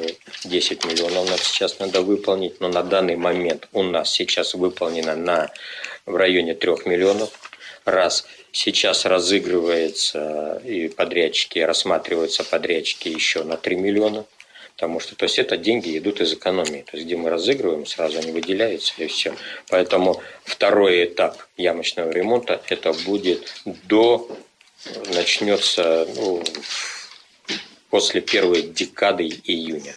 10 0.46 0.86
миллионов 0.86 1.30
нам 1.30 1.38
сейчас 1.38 1.80
надо 1.80 2.02
выполнить, 2.02 2.60
но 2.60 2.70
на 2.70 2.84
данный 2.84 3.16
момент 3.16 3.68
у 3.72 3.84
нас 3.84 4.10
сейчас 4.12 4.56
выполнено 4.56 5.16
на, 5.16 5.52
в 6.06 6.16
районе 6.16 6.56
3 6.56 6.72
миллионов. 6.86 7.30
Раз 7.86 8.26
сейчас 8.52 9.06
разыгрывается 9.06 10.62
и 10.66 10.90
подрядчики, 10.90 11.60
рассматриваются 11.60 12.44
подрядчики 12.44 13.08
еще 13.08 13.44
на 13.44 13.58
3 13.58 13.76
миллиона. 13.76 14.26
Потому 14.76 15.00
что 15.00 15.16
то 15.16 15.24
есть 15.24 15.40
это 15.40 15.58
деньги 15.58 15.98
идут 15.98 16.22
из 16.22 16.34
экономии. 16.34 16.84
То 16.84 16.98
есть 16.98 17.06
где 17.06 17.16
мы 17.16 17.30
разыгрываем, 17.32 17.86
сразу 17.86 18.20
они 18.20 18.32
выделяются 18.32 18.94
и 18.98 19.08
все. 19.08 19.36
Поэтому 19.70 20.22
второй 20.44 21.06
этап 21.06 21.42
ямочного 21.58 22.12
ремонта 22.12 22.62
это 22.70 22.94
будет 22.94 23.54
до 23.64 24.30
начнется 25.14 26.08
ну, 26.16 26.44
после 27.90 28.22
первой 28.22 28.64
декады 28.64 29.28
июня. 29.28 29.96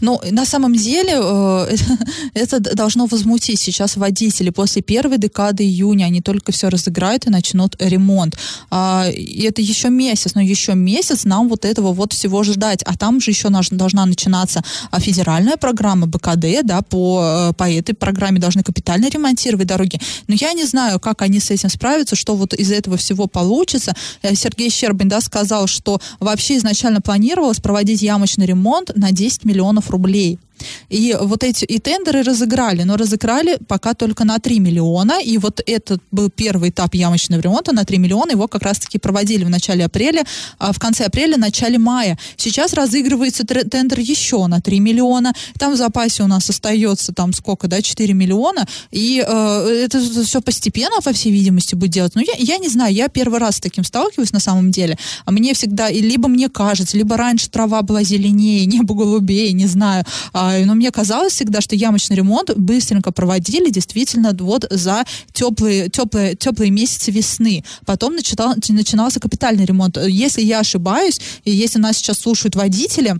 Ну, 0.00 0.20
на 0.30 0.44
самом 0.44 0.74
деле, 0.74 1.14
э, 1.14 1.76
это 2.34 2.60
должно 2.60 3.06
возмутить 3.06 3.60
сейчас 3.60 3.96
водителей. 3.96 4.52
После 4.52 4.82
первой 4.82 5.18
декады 5.18 5.64
июня 5.64 6.04
они 6.04 6.20
только 6.20 6.52
все 6.52 6.68
разыграют 6.68 7.26
и 7.26 7.30
начнут 7.30 7.76
ремонт. 7.80 8.36
А, 8.70 9.06
и 9.08 9.42
это 9.42 9.60
еще 9.60 9.90
месяц, 9.90 10.34
но 10.34 10.40
еще 10.40 10.74
месяц 10.74 11.24
нам 11.24 11.48
вот 11.48 11.64
этого 11.64 11.92
вот 11.92 12.12
всего 12.12 12.44
ждать. 12.44 12.82
А 12.84 12.96
там 12.96 13.20
же 13.20 13.30
еще 13.30 13.48
должна 13.70 14.06
начинаться 14.06 14.62
а, 14.90 15.00
федеральная 15.00 15.56
программа 15.56 16.06
БКД, 16.06 16.64
да, 16.64 16.82
по, 16.82 17.50
э, 17.50 17.52
по 17.54 17.70
этой 17.70 17.94
программе 17.94 18.38
должны 18.38 18.62
капитально 18.62 19.08
ремонтировать 19.08 19.66
дороги. 19.66 20.00
Но 20.28 20.34
я 20.34 20.52
не 20.52 20.64
знаю, 20.64 21.00
как 21.00 21.22
они 21.22 21.40
с 21.40 21.50
этим 21.50 21.70
справятся, 21.70 22.16
что 22.16 22.36
вот 22.36 22.54
из 22.54 22.70
этого 22.70 22.96
всего 22.96 23.26
получится. 23.26 23.94
Э, 24.22 24.34
Сергей 24.34 24.70
Щербин, 24.70 25.08
да, 25.08 25.20
сказал, 25.20 25.66
что 25.66 26.00
вообще 26.20 26.56
изначально 26.56 27.00
планировалось 27.00 27.60
проводить 27.60 28.02
ямочный 28.02 28.46
ремонт 28.46 28.90
на 28.94 29.10
10 29.10 29.44
миллионов 29.44 29.87
рублей. 29.90 30.38
И 30.88 31.16
вот 31.20 31.44
эти 31.44 31.64
и 31.64 31.78
тендеры 31.78 32.22
разыграли, 32.22 32.82
но 32.82 32.96
разыграли 32.96 33.58
пока 33.66 33.94
только 33.94 34.24
на 34.24 34.38
3 34.38 34.60
миллиона. 34.60 35.20
И 35.22 35.38
вот 35.38 35.60
этот 35.66 36.02
был 36.10 36.30
первый 36.30 36.70
этап 36.70 36.94
ямочного 36.94 37.40
ремонта 37.40 37.72
на 37.72 37.84
3 37.84 37.98
миллиона. 37.98 38.32
Его 38.32 38.48
как 38.48 38.62
раз-таки 38.62 38.98
проводили 38.98 39.44
в 39.44 39.50
начале 39.50 39.84
апреля, 39.84 40.24
а 40.58 40.72
в 40.72 40.78
конце 40.78 41.04
апреля, 41.04 41.36
начале 41.36 41.78
мая. 41.78 42.18
Сейчас 42.36 42.72
разыгрывается 42.72 43.44
тендер 43.44 44.00
еще 44.00 44.46
на 44.46 44.60
3 44.60 44.80
миллиона. 44.80 45.32
Там 45.58 45.74
в 45.74 45.76
запасе 45.76 46.22
у 46.22 46.26
нас 46.26 46.48
остается 46.50 47.12
там 47.12 47.32
сколько, 47.32 47.68
да, 47.68 47.82
4 47.82 48.14
миллиона. 48.14 48.66
И 48.90 49.24
э, 49.26 49.84
это 49.84 50.00
все 50.00 50.40
постепенно, 50.40 51.00
по 51.02 51.12
всей 51.12 51.32
видимости, 51.32 51.74
будет 51.74 51.90
делать. 51.90 52.14
Но 52.14 52.20
я, 52.20 52.34
я 52.38 52.58
не 52.58 52.68
знаю, 52.68 52.94
я 52.94 53.08
первый 53.08 53.38
раз 53.38 53.56
с 53.56 53.60
таким 53.60 53.84
сталкиваюсь 53.84 54.32
на 54.32 54.40
самом 54.40 54.70
деле. 54.70 54.98
А 55.24 55.30
мне 55.30 55.54
всегда, 55.54 55.90
либо 55.90 56.28
мне 56.28 56.48
кажется, 56.48 56.96
либо 56.96 57.16
раньше 57.16 57.50
трава 57.50 57.82
была 57.82 58.02
зеленее, 58.02 58.66
небо 58.78 58.94
голубее, 58.94 59.52
не 59.52 59.66
знаю. 59.66 60.04
А, 60.32 60.47
но 60.64 60.74
мне 60.74 60.90
казалось 60.90 61.32
всегда, 61.32 61.60
что 61.60 61.76
ямочный 61.76 62.16
ремонт 62.16 62.50
быстренько 62.56 63.12
проводили 63.12 63.70
действительно 63.70 64.36
вот 64.38 64.66
за 64.70 65.04
теплые, 65.32 65.88
теплые, 65.88 66.34
теплые 66.36 66.70
месяцы 66.70 67.10
весны. 67.10 67.64
Потом 67.86 68.14
начинал, 68.14 68.54
начинался 68.68 69.20
капитальный 69.20 69.64
ремонт. 69.64 69.96
Если 69.96 70.42
я 70.42 70.60
ошибаюсь, 70.60 71.20
и 71.44 71.50
если 71.50 71.78
нас 71.78 71.96
сейчас 71.96 72.18
слушают 72.18 72.56
водители, 72.56 73.16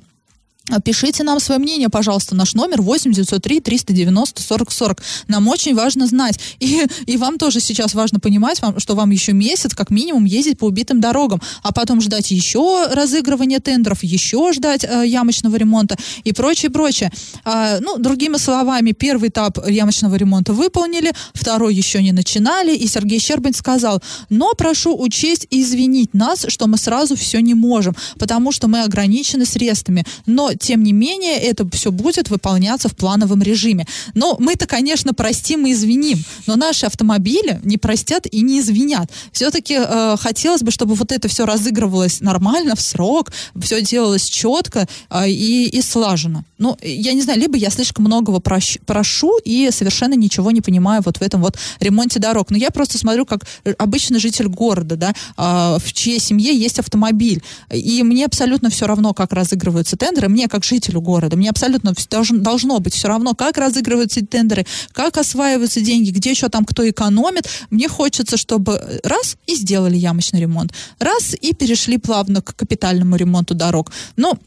Пишите 0.84 1.22
нам 1.22 1.40
свое 1.40 1.58
мнение, 1.58 1.88
пожалуйста, 1.88 2.34
наш 2.34 2.54
номер 2.54 2.82
8 2.82 3.12
903 3.12 3.60
390 3.60 4.42
40 4.42 4.70
40. 4.70 5.02
Нам 5.28 5.48
очень 5.48 5.74
важно 5.74 6.06
знать. 6.06 6.38
И, 6.60 6.86
и 7.06 7.16
вам 7.16 7.38
тоже 7.38 7.60
сейчас 7.60 7.94
важно 7.94 8.20
понимать, 8.20 8.60
вам, 8.60 8.78
что 8.78 8.94
вам 8.94 9.10
еще 9.10 9.32
месяц, 9.32 9.74
как 9.74 9.90
минимум, 9.90 10.24
ездить 10.24 10.58
по 10.58 10.66
убитым 10.66 11.00
дорогам, 11.00 11.40
а 11.62 11.72
потом 11.72 12.00
ждать 12.00 12.30
еще 12.30 12.86
разыгрывания 12.90 13.60
тендеров, 13.60 14.02
еще 14.02 14.52
ждать 14.52 14.84
э, 14.84 15.04
ямочного 15.06 15.56
ремонта 15.56 15.96
и 16.24 16.32
прочее, 16.32 16.70
прочее. 16.70 17.10
А, 17.44 17.78
ну, 17.80 17.98
другими 17.98 18.36
словами, 18.36 18.92
первый 18.92 19.28
этап 19.30 19.58
ямочного 19.68 20.16
ремонта 20.16 20.52
выполнили, 20.52 21.12
второй 21.34 21.74
еще 21.74 22.02
не 22.02 22.12
начинали, 22.12 22.74
и 22.74 22.86
Сергей 22.86 23.18
Щербань 23.18 23.54
сказал, 23.54 24.02
но 24.28 24.52
прошу 24.54 24.96
учесть 24.98 25.46
и 25.50 25.62
извинить 25.62 26.14
нас, 26.14 26.46
что 26.48 26.66
мы 26.66 26.78
сразу 26.78 27.16
все 27.16 27.40
не 27.40 27.54
можем, 27.54 27.94
потому 28.18 28.52
что 28.52 28.68
мы 28.68 28.82
ограничены 28.82 29.46
средствами. 29.46 30.04
Но 30.26 30.50
тем 30.60 30.82
не 30.82 30.92
менее, 30.92 31.36
это 31.38 31.68
все 31.70 31.90
будет 31.90 32.30
выполняться 32.30 32.88
в 32.88 32.96
плановом 32.96 33.42
режиме. 33.42 33.86
Но 34.14 34.36
мы-то, 34.38 34.66
конечно, 34.66 35.14
простим 35.14 35.66
и 35.66 35.72
извиним, 35.72 36.22
но 36.46 36.56
наши 36.56 36.86
автомобили 36.86 37.60
не 37.64 37.78
простят 37.78 38.26
и 38.26 38.40
не 38.40 38.60
извинят. 38.60 39.10
Все-таки 39.32 39.76
э, 39.78 40.16
хотелось 40.18 40.62
бы, 40.62 40.70
чтобы 40.70 40.94
вот 40.94 41.12
это 41.12 41.28
все 41.28 41.46
разыгрывалось 41.46 42.20
нормально, 42.20 42.74
в 42.74 42.80
срок, 42.80 43.32
все 43.60 43.82
делалось 43.82 44.24
четко 44.24 44.86
э, 45.10 45.28
и, 45.28 45.68
и 45.68 45.82
слаженно. 45.82 46.44
Ну, 46.58 46.76
я 46.82 47.12
не 47.12 47.22
знаю, 47.22 47.38
либо 47.38 47.56
я 47.56 47.70
слишком 47.70 48.04
многого 48.04 48.40
прощ, 48.40 48.78
прошу 48.84 49.38
и 49.44 49.70
совершенно 49.70 50.14
ничего 50.14 50.50
не 50.50 50.60
понимаю 50.60 51.02
вот 51.04 51.18
в 51.18 51.22
этом 51.22 51.40
вот 51.40 51.56
ремонте 51.80 52.18
дорог. 52.18 52.50
Но 52.50 52.56
я 52.56 52.70
просто 52.70 52.98
смотрю, 52.98 53.26
как 53.26 53.46
обычный 53.78 54.18
житель 54.18 54.48
города, 54.48 54.96
да, 54.96 55.14
э, 55.36 55.78
в 55.78 55.92
чьей 55.92 56.18
семье 56.18 56.54
есть 56.56 56.78
автомобиль. 56.78 57.42
И 57.72 58.02
мне 58.02 58.24
абсолютно 58.24 58.70
все 58.70 58.86
равно, 58.86 59.14
как 59.14 59.32
разыгрываются 59.32 59.96
тендеры. 59.96 60.28
Мне 60.28 60.47
как 60.48 60.64
жителю 60.64 61.00
города. 61.00 61.36
Мне 61.36 61.50
абсолютно 61.50 61.92
должно, 62.10 62.38
должно 62.38 62.80
быть 62.80 62.94
все 62.94 63.08
равно, 63.08 63.34
как 63.34 63.58
разыгрываются 63.58 64.24
тендеры, 64.24 64.66
как 64.92 65.16
осваиваются 65.16 65.80
деньги, 65.80 66.10
где 66.10 66.34
что 66.34 66.48
там 66.48 66.64
кто 66.64 66.88
экономит. 66.88 67.48
Мне 67.70 67.88
хочется, 67.88 68.36
чтобы 68.36 69.00
раз 69.04 69.36
и 69.46 69.54
сделали 69.54 69.96
ямочный 69.96 70.40
ремонт, 70.40 70.72
раз 70.98 71.34
и 71.40 71.54
перешли 71.54 71.98
плавно 71.98 72.42
к 72.42 72.54
капитальному 72.54 73.16
ремонту 73.16 73.54
дорог. 73.54 73.92
Но 74.16 74.38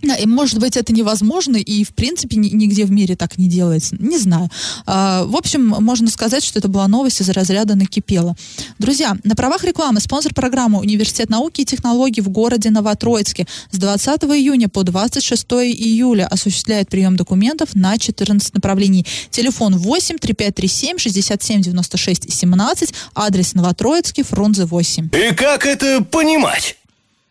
да, 0.00 0.14
и 0.14 0.26
может 0.26 0.60
быть 0.60 0.76
это 0.76 0.92
невозможно, 0.92 1.56
и 1.56 1.82
в 1.82 1.92
принципе 1.92 2.36
нигде 2.36 2.84
в 2.84 2.92
мире 2.92 3.16
так 3.16 3.36
не 3.36 3.48
делается. 3.48 3.96
Не 3.98 4.16
знаю. 4.16 4.48
А, 4.86 5.24
в 5.24 5.34
общем, 5.34 5.66
можно 5.66 6.08
сказать, 6.08 6.44
что 6.44 6.60
это 6.60 6.68
была 6.68 6.86
новость 6.86 7.20
из 7.20 7.28
разряда 7.30 7.74
накипела. 7.74 8.36
Друзья, 8.78 9.16
на 9.24 9.34
правах 9.34 9.64
рекламы 9.64 10.00
спонсор 10.00 10.34
программы 10.34 10.78
Университет 10.78 11.30
науки 11.30 11.62
и 11.62 11.64
технологий 11.64 12.20
в 12.20 12.28
городе 12.28 12.70
Новотроицке 12.70 13.48
с 13.72 13.78
20 13.78 14.22
июня 14.24 14.68
по 14.68 14.84
26 14.84 15.46
июля 15.52 16.28
осуществляет 16.28 16.88
прием 16.88 17.16
документов 17.16 17.74
на 17.74 17.98
14 17.98 18.54
направлений. 18.54 19.04
Телефон 19.30 19.76
8 19.76 20.18
3537 20.18 20.98
67 20.98 21.60
96 21.60 22.32
17, 22.32 22.94
адрес 23.16 23.54
Новотроицкий, 23.54 24.22
Фрунзе 24.22 24.64
8. 24.64 25.08
И 25.12 25.34
как 25.34 25.66
это 25.66 26.04
понимать? 26.04 26.77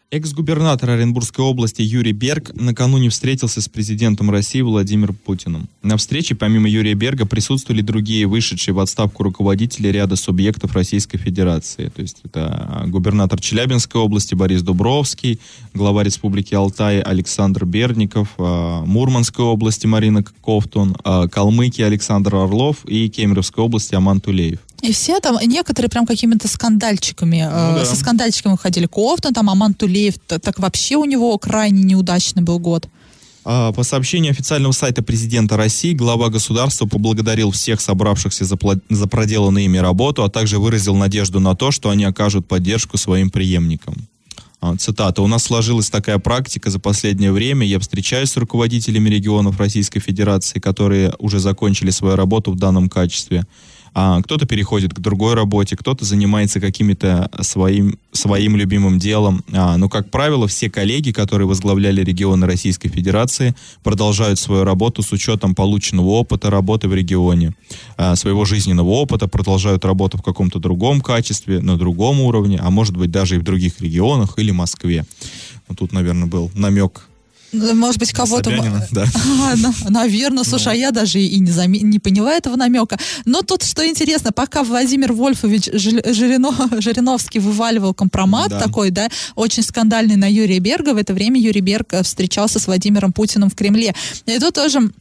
Экс-губернатор 0.10 0.92
Оренбургской 0.92 1.44
области 1.44 1.82
Юрий 1.82 2.14
Берг 2.14 2.56
накануне 2.56 3.10
встретился 3.10 3.60
с 3.60 3.68
президентом 3.68 4.32
России 4.32 4.62
Владимиром 4.62 5.16
Путиным. 5.16 5.68
На 5.84 5.98
встрече 5.98 6.34
помимо 6.34 6.70
Юрия 6.70 6.94
Берга 6.94 7.26
присутствовали 7.26 7.82
другие 7.82 8.26
вышедшие 8.26 8.74
в 8.74 8.80
отставку 8.80 9.24
руководители 9.24 9.90
ряда 9.90 10.16
субъектов 10.16 10.74
Российской 10.76 11.18
Федерации. 11.18 11.90
То 11.94 12.02
есть 12.02 12.22
это 12.24 12.86
губернатор 12.88 13.42
Челябинской 13.42 14.00
области 14.00 14.34
Борис 14.34 14.62
Дубровский, 14.62 15.42
глава 15.74 16.04
Республики 16.04 16.56
Алтай 16.56 17.02
Александр 17.02 17.66
Берников, 17.66 18.30
а, 18.38 18.86
Мурманской 18.86 19.44
области 19.44 19.88
Марина 19.88 20.24
Ковтун, 20.24 20.96
а, 21.04 21.28
Калмыкии 21.28 21.84
Александр 21.84 22.36
Орлов 22.36 22.86
и 22.86 23.10
Кемеровской 23.10 23.62
области 23.62 23.94
Аман 23.94 24.22
Тулеев. 24.22 24.60
И 24.82 24.92
все 24.92 25.20
там, 25.20 25.38
некоторые 25.46 25.90
прям 25.90 26.06
какими-то 26.06 26.48
скандальчиками, 26.48 27.42
ну, 27.42 27.78
э, 27.78 27.80
да. 27.80 27.86
со 27.86 27.96
скандальчиками 27.96 28.56
ходили. 28.58 28.86
Кофтон, 28.86 29.34
там 29.34 29.50
Аман 29.50 29.74
Тулеев, 29.74 30.16
так 30.28 30.60
вообще 30.60 30.96
у 30.96 31.06
него 31.06 31.38
крайне 31.38 31.84
неудачный 31.84 32.44
был 32.44 32.60
год. 32.60 32.88
А, 33.50 33.72
по 33.72 33.84
сообщению 33.84 34.32
официального 34.32 34.74
сайта 34.74 35.02
президента 35.02 35.58
России, 35.58 35.94
глава 35.94 36.30
государства 36.30 36.86
поблагодарил 36.86 37.52
всех 37.52 37.80
собравшихся 37.82 38.46
за, 38.46 38.58
за 38.90 39.08
проделанную 39.08 39.66
ими 39.66 39.78
работу, 39.78 40.24
а 40.24 40.30
также 40.30 40.60
выразил 40.60 40.96
надежду 40.96 41.40
на 41.40 41.56
то, 41.56 41.72
что 41.72 41.90
они 41.90 42.04
окажут 42.04 42.46
поддержку 42.46 42.98
своим 42.98 43.30
преемникам. 43.30 43.96
А, 44.60 44.76
цитата. 44.76 45.22
«У 45.22 45.28
нас 45.28 45.44
сложилась 45.44 45.90
такая 45.90 46.20
практика 46.20 46.70
за 46.70 46.80
последнее 46.80 47.32
время. 47.32 47.66
Я 47.66 47.80
встречаюсь 47.80 48.32
с 48.32 48.38
руководителями 48.38 49.10
регионов 49.10 49.60
Российской 49.60 50.02
Федерации, 50.02 50.60
которые 50.60 51.14
уже 51.18 51.40
закончили 51.40 51.90
свою 51.90 52.16
работу 52.16 52.52
в 52.52 52.58
данном 52.58 52.90
качестве 52.90 53.46
а, 54.00 54.22
кто-то 54.22 54.46
переходит 54.46 54.94
к 54.94 55.00
другой 55.00 55.34
работе, 55.34 55.76
кто-то 55.76 56.06
занимается 56.06 56.60
каким-то 56.60 57.32
своим, 57.42 57.98
своим 58.12 58.56
любимым 58.56 59.00
делом. 59.00 59.44
А, 59.52 59.76
но, 59.78 59.90
как 59.90 60.12
правило, 60.12 60.48
все 60.48 60.70
коллеги, 60.70 61.12
которые 61.12 61.48
возглавляли 61.48 62.04
регионы 62.04 62.46
Российской 62.46 62.90
Федерации, 62.90 63.56
продолжают 63.82 64.38
свою 64.38 64.66
работу 64.66 65.02
с 65.02 65.12
учетом 65.12 65.56
полученного 65.56 66.10
опыта 66.10 66.52
работы 66.52 66.88
в 66.88 66.94
регионе, 66.94 67.56
а, 67.98 68.16
своего 68.16 68.46
жизненного 68.46 68.90
опыта, 68.90 69.28
продолжают 69.28 69.84
работу 69.84 70.20
в 70.20 70.22
каком-то 70.22 70.60
другом 70.60 71.02
качестве, 71.02 71.60
на 71.60 71.76
другом 71.76 72.22
уровне, 72.22 72.60
а 72.62 72.70
может 72.70 72.96
быть 72.96 73.10
даже 73.10 73.38
и 73.38 73.40
в 73.40 73.44
других 73.44 73.82
регионах 73.82 74.38
или 74.38 74.52
Москве. 74.52 75.06
Вот 75.68 75.80
тут, 75.80 75.92
наверное, 75.92 76.28
был 76.28 76.52
намек 76.54 77.08
может 77.74 78.00
быть, 78.00 78.12
кого-то... 78.12 78.52
Да. 78.92 79.06
А, 79.48 79.90
наверное, 79.90 80.44
слушай, 80.44 80.66
ну. 80.66 80.72
а 80.72 80.76
я 80.76 80.92
даже 80.92 81.20
и 81.20 81.40
не, 81.40 81.52
зам... 81.52 81.72
не 81.72 82.00
поняла 82.00 82.34
этого 82.34 82.56
намека. 82.56 82.98
Но 83.26 83.42
тут, 83.42 83.64
что 83.64 83.88
интересно, 83.88 84.32
пока 84.32 84.64
Владимир 84.64 85.14
Вольфович 85.14 85.70
Жирино... 85.74 86.52
Жириновский 86.82 87.40
вываливал 87.40 87.94
компромат 87.94 88.50
да. 88.50 88.60
такой, 88.60 88.92
да, 88.92 89.10
очень 89.36 89.64
скандальный 89.64 90.16
на 90.16 90.30
Юрия 90.30 90.60
Берга, 90.60 90.94
в 90.94 90.98
это 90.98 91.14
время 91.14 91.40
Юрий 91.40 91.62
Берг 91.62 91.94
э, 91.94 92.04
встречался 92.04 92.60
с 92.60 92.68
Владимиром 92.68 93.14
Путиным 93.14 93.50
в 93.50 93.56
Кремле. 93.56 93.94
И 94.26 94.40
тут 94.40 94.56
тоже 94.56 94.92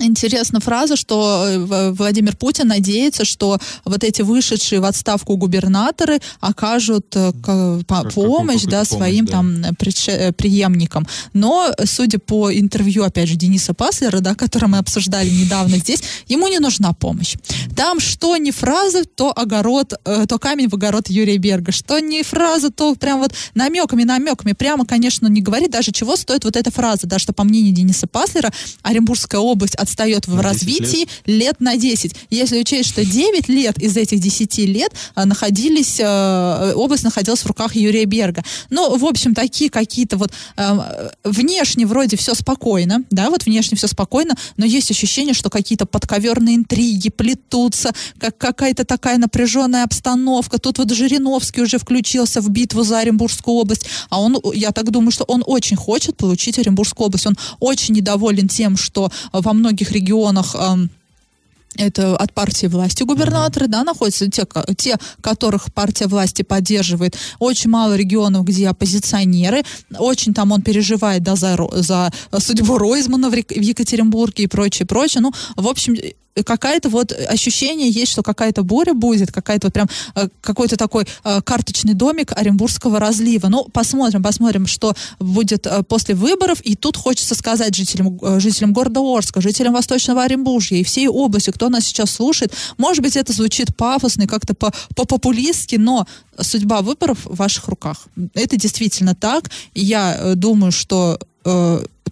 Интересна 0.00 0.60
фраза, 0.60 0.96
что 0.96 1.44
э, 1.46 1.90
Владимир 1.92 2.34
Путин 2.34 2.68
надеется, 2.68 3.26
что 3.26 3.58
вот 3.84 4.02
эти 4.02 4.22
вышедшие 4.22 4.80
в 4.80 4.84
отставку 4.86 5.36
губернаторы 5.36 6.20
окажут 6.40 7.14
э, 7.14 7.32
помощь 8.14 8.62
да, 8.62 8.84
своим 8.86 9.26
помощь, 9.26 9.30
там 9.30 9.62
да. 9.62 9.70
Э, 10.06 10.32
преемникам. 10.32 11.06
Но, 11.34 11.70
судя 11.84 12.18
по 12.18 12.50
интервью, 12.50 13.04
опять 13.04 13.28
же, 13.28 13.36
Дениса 13.36 13.74
Паслера, 13.74 14.20
да, 14.20 14.34
которое 14.34 14.68
мы 14.68 14.78
обсуждали 14.78 15.28
недавно 15.28 15.76
здесь, 15.76 16.02
ему 16.28 16.48
не 16.48 16.60
нужна 16.60 16.94
помощь. 16.94 17.36
Там 17.76 18.00
что 18.00 18.38
не 18.38 18.52
фраза, 18.52 19.04
то 19.04 19.32
огород, 19.36 19.92
то 20.04 20.38
камень 20.38 20.68
в 20.68 20.74
огород 20.74 21.10
Юрия 21.10 21.36
Берга. 21.36 21.72
Что 21.72 21.98
не 21.98 22.22
фраза, 22.22 22.70
то 22.70 22.94
прям 22.94 23.18
вот 23.18 23.32
намеками, 23.54 24.04
намеками. 24.04 24.52
Прямо, 24.52 24.86
конечно, 24.86 25.26
не 25.26 25.42
говорит 25.42 25.70
даже, 25.70 25.92
чего 25.92 26.16
стоит 26.16 26.44
вот 26.44 26.56
эта 26.56 26.70
фраза, 26.70 27.06
да, 27.06 27.18
что 27.18 27.32
по 27.32 27.44
мнению 27.44 27.74
Дениса 27.74 28.06
Паслера, 28.06 28.50
Оренбургская 28.82 29.40
область 29.40 29.74
от 29.74 29.89
отстает 29.90 30.28
в 30.28 30.40
развитии 30.40 31.08
лет. 31.26 31.38
лет 31.50 31.60
на 31.60 31.76
10. 31.76 32.14
Если 32.30 32.60
учесть, 32.60 32.88
что 32.90 33.04
9 33.04 33.48
лет 33.48 33.78
из 33.78 33.96
этих 33.96 34.20
10 34.20 34.58
лет 34.58 34.92
а, 35.14 35.26
находились, 35.26 35.98
э, 35.98 36.72
область 36.74 37.02
находилась 37.04 37.40
в 37.40 37.46
руках 37.46 37.74
Юрия 37.74 38.04
Берга. 38.04 38.44
Ну, 38.70 38.96
в 38.96 39.04
общем, 39.04 39.34
такие 39.34 39.70
какие-то 39.70 40.16
вот 40.16 40.30
э, 40.56 41.08
внешне 41.24 41.86
вроде 41.86 42.16
все 42.16 42.34
спокойно, 42.34 43.02
да, 43.10 43.30
вот 43.30 43.44
внешне 43.44 43.76
все 43.76 43.88
спокойно, 43.88 44.34
но 44.56 44.64
есть 44.64 44.90
ощущение, 44.90 45.34
что 45.34 45.50
какие-то 45.50 45.86
подковерные 45.86 46.56
интриги 46.56 47.10
плетутся, 47.10 47.92
как 48.18 48.38
какая-то 48.38 48.84
такая 48.84 49.18
напряженная 49.18 49.84
обстановка. 49.84 50.58
Тут 50.58 50.78
вот 50.78 50.90
Жириновский 50.92 51.62
уже 51.62 51.78
включился 51.78 52.40
в 52.40 52.48
битву 52.48 52.82
за 52.84 53.00
Оренбургскую 53.00 53.56
область, 53.56 53.86
а 54.08 54.20
он, 54.20 54.38
я 54.54 54.70
так 54.70 54.90
думаю, 54.90 55.10
что 55.10 55.24
он 55.24 55.42
очень 55.46 55.76
хочет 55.76 56.16
получить 56.16 56.58
Оренбургскую 56.58 57.06
область. 57.06 57.26
Он 57.26 57.36
очень 57.58 57.94
недоволен 57.94 58.48
тем, 58.48 58.76
что 58.76 59.10
во 59.32 59.52
многих 59.52 59.79
многих 59.80 59.92
регионах 59.92 60.54
это 61.76 62.16
от 62.16 62.32
партии 62.32 62.66
власти 62.66 63.04
губернаторы, 63.04 63.68
да, 63.68 63.84
находятся 63.84 64.30
те, 64.30 64.44
те, 64.76 64.96
которых 65.20 65.72
партия 65.72 66.06
власти 66.06 66.42
поддерживает. 66.42 67.16
Очень 67.38 67.70
мало 67.70 67.96
регионов, 67.96 68.44
где 68.44 68.68
оппозиционеры. 68.68 69.62
Очень 69.98 70.34
там 70.34 70.52
он 70.52 70.62
переживает, 70.62 71.22
да, 71.22 71.36
за, 71.36 71.56
за 71.72 72.12
судьбу 72.38 72.78
Ройзмана 72.78 73.30
в 73.30 73.34
Екатеринбурге 73.34 74.44
и 74.44 74.46
прочее, 74.46 74.86
прочее. 74.86 75.22
Ну, 75.22 75.32
в 75.56 75.68
общем, 75.68 75.96
какая-то 76.44 76.88
вот 76.88 77.12
ощущение 77.12 77.90
есть, 77.90 78.12
что 78.12 78.22
какая-то 78.22 78.62
буря 78.62 78.94
будет, 78.94 79.32
какая-то 79.32 79.66
вот 79.66 79.74
прям 79.74 79.88
э, 80.14 80.28
какой-то 80.40 80.76
такой 80.76 81.06
э, 81.24 81.40
карточный 81.42 81.94
домик 81.94 82.32
Оренбургского 82.34 82.98
разлива. 82.98 83.48
Ну, 83.48 83.64
посмотрим, 83.64 84.22
посмотрим, 84.22 84.66
что 84.66 84.94
будет 85.18 85.66
э, 85.66 85.82
после 85.82 86.14
выборов. 86.14 86.60
И 86.62 86.76
тут 86.76 86.96
хочется 86.96 87.34
сказать 87.34 87.74
жителям, 87.74 88.18
жителям 88.40 88.72
города 88.72 89.00
Орска, 89.00 89.40
жителям 89.40 89.74
Восточного 89.74 90.22
Оренбуржья 90.22 90.78
и 90.78 90.84
всей 90.84 91.08
области, 91.08 91.50
кто 91.60 91.68
нас 91.68 91.84
сейчас 91.84 92.10
слушает, 92.10 92.54
может 92.78 93.02
быть, 93.02 93.16
это 93.16 93.34
звучит 93.34 93.76
пафосно 93.76 94.22
и 94.22 94.26
как-то 94.26 94.54
по-популистски, 94.54 95.76
но 95.76 96.06
судьба 96.40 96.80
выборов 96.80 97.26
в 97.26 97.36
ваших 97.36 97.68
руках. 97.68 98.06
Это 98.32 98.56
действительно 98.56 99.14
так. 99.14 99.50
Я 99.74 100.32
думаю, 100.36 100.72
что 100.72 101.20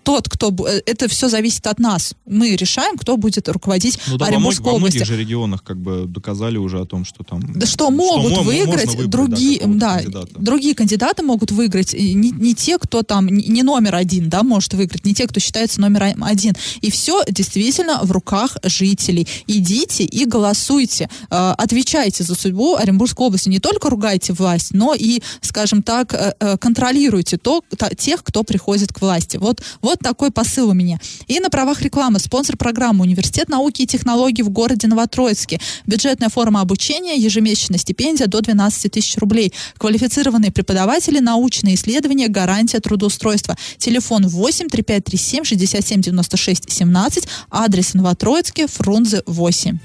тот, 0.03 0.29
кто... 0.29 0.55
Э, 0.67 0.81
это 0.87 1.09
все 1.09 1.29
зависит 1.29 1.67
от 1.67 1.79
нас. 1.79 2.15
Мы 2.27 2.57
решаем, 2.57 2.97
кто 2.97 3.17
будет 3.17 3.49
руководить 3.49 3.99
ну, 4.07 4.17
да, 4.17 4.27
Оренбургской 4.27 4.73
во, 4.73 4.77
области. 4.77 4.99
Во 4.99 5.05
многих 5.05 5.17
же 5.17 5.21
регионах 5.21 5.63
как 5.63 5.79
бы 5.79 6.07
доказали 6.07 6.57
уже 6.57 6.81
о 6.81 6.87
том, 6.87 7.05
что 7.05 7.25
там... 7.25 7.41
Да 7.55 7.67
что 7.67 7.91
могут 7.91 8.33
что 8.33 8.43
выиграть 8.43 8.95
выбрать, 8.95 9.11
другие... 9.11 9.61
Да, 9.67 10.01
да 10.07 10.23
другие 10.37 10.75
кандидаты 10.75 11.23
могут 11.23 11.51
выиграть. 11.51 11.95
Не, 11.95 12.31
не 12.31 12.55
те, 12.55 12.79
кто 12.79 13.03
там... 13.03 13.27
Не 13.27 13.63
номер 13.63 13.95
один, 13.95 14.29
да, 14.29 14.43
может 14.43 14.75
выиграть. 14.75 15.05
Не 15.05 15.15
те, 15.15 15.27
кто 15.27 15.41
считается 15.41 15.81
номер 15.81 16.15
один. 16.21 16.55
И 16.81 16.91
все 16.91 17.23
действительно 17.29 18.01
в 18.03 18.13
руках 18.13 18.57
жителей. 18.63 19.27
Идите 19.47 20.05
и 20.05 20.25
голосуйте. 20.25 21.09
Э, 21.31 21.55
отвечайте 21.57 22.25
за 22.25 22.35
судьбу 22.35 22.77
Оренбургской 22.77 23.27
области. 23.27 23.49
Не 23.49 23.61
только 23.61 23.91
ругайте 23.91 24.33
власть, 24.33 24.73
но 24.73 24.95
и, 24.95 25.23
скажем 25.41 25.83
так, 25.83 26.15
э, 26.15 26.57
контролируйте 26.59 27.37
то, 27.37 27.63
тех, 27.97 28.23
кто 28.23 28.43
приходит 28.43 28.93
к 28.93 29.01
власти. 29.01 29.37
Вот, 29.37 29.63
вот 29.81 29.88
вот 29.88 30.01
такой 30.01 30.31
посыл 30.31 30.68
у 30.68 30.74
меня. 30.74 30.98
И 31.29 31.40
на 31.40 31.48
правах 31.48 31.81
рекламы 31.81 32.18
спонсор 32.18 32.59
программы 32.59 33.05
Университет 33.05 33.48
науки 33.48 33.83
и 33.83 33.87
технологий 33.87 34.42
в 34.42 34.51
городе 34.51 34.87
Новотроицке. 34.87 35.61
Бюджетная 35.87 36.29
форма 36.29 36.61
обучения, 36.61 37.16
ежемесячная 37.16 37.79
стипендия 37.79 38.27
до 38.27 38.42
12 38.42 38.92
тысяч 38.92 39.16
рублей. 39.16 39.55
Квалифицированные 39.79 40.53
преподаватели, 40.53 41.20
научные 41.20 41.77
исследования, 41.77 42.29
гарантия 42.29 42.81
трудоустройства. 42.81 43.57
Телефон 43.79 44.29
8 44.29 44.68
3537 44.68 45.44
67 45.44 46.03
96 46.03 46.70
17. 46.70 47.24
Адрес 47.51 47.94
Новотроицкий, 47.94 48.66
Фрунзе 48.66 49.22
8. 49.24 49.79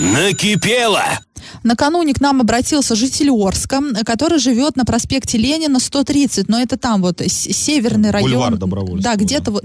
Накипело! 0.00 1.25
Накануне 1.66 2.14
к 2.14 2.20
нам 2.20 2.40
обратился 2.40 2.94
житель 2.94 3.28
Орска, 3.28 3.82
который 4.04 4.38
живет 4.38 4.76
на 4.76 4.84
проспекте 4.84 5.36
Ленина 5.36 5.80
130, 5.80 6.48
но 6.48 6.60
это 6.60 6.76
там 6.76 7.02
вот 7.02 7.20
северный 7.26 8.10
район. 8.10 8.30
Бульвар 8.30 8.56
Добровольского. 8.56 9.02
Да, 9.02 9.16
где-то 9.16 9.50
вот... 9.50 9.64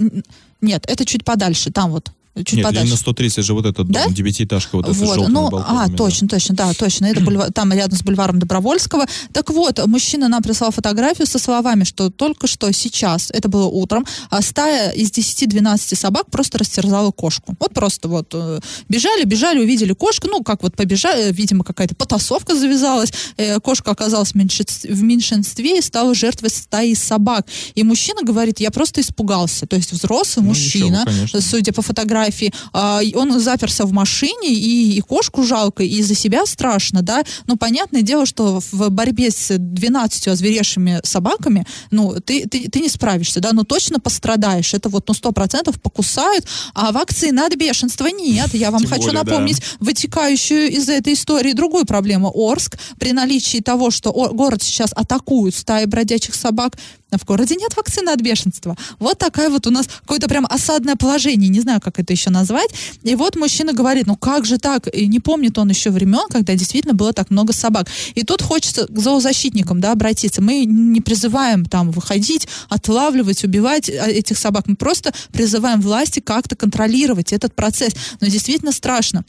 Нет, 0.61 0.83
это 0.87 1.05
чуть 1.05 1.23
подальше, 1.23 1.71
там 1.71 1.91
вот 1.91 2.11
чуть 2.35 2.53
Нет, 2.53 2.65
подальше. 2.65 2.85
Ленина 2.85 2.97
130 2.97 3.45
же 3.45 3.53
вот 3.53 3.65
этот 3.65 3.87
дом, 3.87 4.03
да? 4.07 4.13
девятиэтажка 4.13 4.77
вот, 4.77 4.87
вот 4.87 4.95
с 4.95 5.27
ну, 5.27 5.49
А, 5.57 5.87
точно, 5.89 6.27
да. 6.27 6.35
точно, 6.35 6.55
да, 6.55 6.73
точно. 6.73 7.05
Это 7.07 7.21
бульвар, 7.25 7.51
там 7.51 7.73
рядом 7.73 7.97
с 7.97 8.03
бульваром 8.03 8.39
Добровольского. 8.39 9.05
Так 9.33 9.49
вот, 9.49 9.85
мужчина 9.87 10.27
нам 10.27 10.41
прислал 10.41 10.71
фотографию 10.71 11.27
со 11.27 11.39
словами, 11.39 11.83
что 11.83 12.09
только 12.09 12.47
что 12.47 12.71
сейчас, 12.71 13.31
это 13.31 13.49
было 13.49 13.65
утром, 13.65 14.05
а 14.29 14.41
стая 14.41 14.91
из 14.91 15.11
10-12 15.11 15.95
собак 15.95 16.29
просто 16.31 16.57
растерзала 16.57 17.11
кошку. 17.11 17.55
Вот 17.59 17.73
просто 17.73 18.07
вот 18.07 18.29
э, 18.33 18.59
бежали, 18.87 19.25
бежали, 19.25 19.59
увидели 19.59 19.93
кошку, 19.93 20.27
ну, 20.27 20.43
как 20.43 20.63
вот 20.63 20.75
побежали, 20.75 21.31
видимо, 21.31 21.63
какая-то 21.63 21.95
потасовка 21.95 22.55
завязалась, 22.55 23.11
э, 23.37 23.59
кошка 23.59 23.91
оказалась 23.91 24.31
в 24.31 24.35
меньшинстве, 24.35 24.93
в 24.93 25.03
меньшинстве 25.03 25.79
и 25.79 25.81
стала 25.81 26.15
жертвой 26.15 26.49
стаи 26.49 26.93
собак. 26.93 27.45
И 27.75 27.83
мужчина 27.83 28.21
говорит, 28.23 28.59
я 28.59 28.71
просто 28.71 29.01
испугался. 29.01 29.67
То 29.67 29.75
есть 29.75 29.91
взрослый 29.91 30.43
ну, 30.43 30.49
мужчина, 30.49 31.05
ничего, 31.07 31.41
судя 31.41 31.73
по 31.73 31.81
фотографии, 31.81 32.20
фотографии, 32.21 32.53
а, 32.73 33.01
он 33.15 33.39
заперся 33.39 33.85
в 33.85 33.91
машине, 33.91 34.49
и, 34.49 34.97
и 34.97 35.01
кошку 35.01 35.43
жалко, 35.43 35.83
и 35.83 36.01
за 36.01 36.15
себя 36.15 36.45
страшно, 36.45 37.01
да, 37.01 37.23
но 37.47 37.55
понятное 37.55 38.01
дело, 38.01 38.25
что 38.25 38.61
в 38.71 38.89
борьбе 38.89 39.31
с 39.31 39.57
12 39.57 40.27
озверевшими 40.27 41.01
собаками, 41.03 41.65
ну, 41.91 42.15
ты, 42.23 42.47
ты, 42.47 42.69
ты 42.69 42.79
не 42.79 42.89
справишься, 42.89 43.39
да, 43.39 43.53
но 43.53 43.63
точно 43.63 43.99
пострадаешь, 43.99 44.73
это 44.73 44.89
вот, 44.89 45.07
ну, 45.07 45.13
сто 45.13 45.31
процентов 45.31 45.81
покусают, 45.81 46.45
а 46.73 46.91
вакцины 46.91 47.39
от 47.41 47.55
бешенства 47.55 48.07
нет, 48.07 48.53
я 48.53 48.71
вам 48.71 48.81
Тем 48.81 48.89
хочу 48.89 49.03
более, 49.03 49.23
напомнить 49.23 49.59
да. 49.59 49.85
вытекающую 49.85 50.69
из 50.69 50.89
этой 50.89 51.13
истории 51.13 51.53
другую 51.53 51.85
проблему. 51.85 52.31
Орск, 52.33 52.77
при 52.99 53.13
наличии 53.13 53.59
того, 53.59 53.91
что 53.91 54.11
город 54.11 54.61
сейчас 54.61 54.91
атакуют 54.95 55.55
стаи 55.55 55.85
бродячих 55.85 56.35
собак, 56.35 56.77
в 57.17 57.25
городе 57.25 57.55
нет 57.55 57.75
вакцины 57.75 58.09
от 58.09 58.21
бешенства. 58.21 58.75
Вот 58.99 59.17
такая 59.17 59.49
вот 59.49 59.67
у 59.67 59.71
нас 59.71 59.87
какое-то 59.87 60.27
прям 60.27 60.45
осадное 60.49 60.95
положение, 60.95 61.49
не 61.49 61.61
знаю, 61.61 61.81
как 61.81 61.99
это 61.99 62.13
еще 62.13 62.29
назвать. 62.29 62.69
И 63.03 63.15
вот 63.15 63.35
мужчина 63.35 63.73
говорит, 63.73 64.07
ну 64.07 64.15
как 64.15 64.45
же 64.45 64.57
так? 64.57 64.87
И 64.93 65.07
не 65.07 65.19
помнит 65.19 65.57
он 65.57 65.69
еще 65.69 65.89
времен, 65.89 66.27
когда 66.29 66.55
действительно 66.55 66.93
было 66.93 67.13
так 67.13 67.29
много 67.29 67.53
собак. 67.53 67.87
И 68.15 68.23
тут 68.23 68.41
хочется 68.41 68.87
к 68.87 68.97
зоозащитникам, 68.97 69.81
да, 69.81 69.91
обратиться. 69.91 70.41
Мы 70.41 70.65
не 70.65 71.01
призываем 71.01 71.65
там 71.65 71.91
выходить, 71.91 72.47
отлавливать, 72.69 73.43
убивать 73.43 73.89
а, 73.89 74.09
этих 74.09 74.37
собак. 74.37 74.67
Мы 74.67 74.75
просто 74.75 75.13
призываем 75.31 75.81
власти 75.81 76.19
как-то 76.19 76.55
контролировать 76.55 77.33
этот 77.33 77.55
процесс. 77.55 77.93
Но 78.19 78.27
действительно 78.27 78.71
страшно 78.71 79.25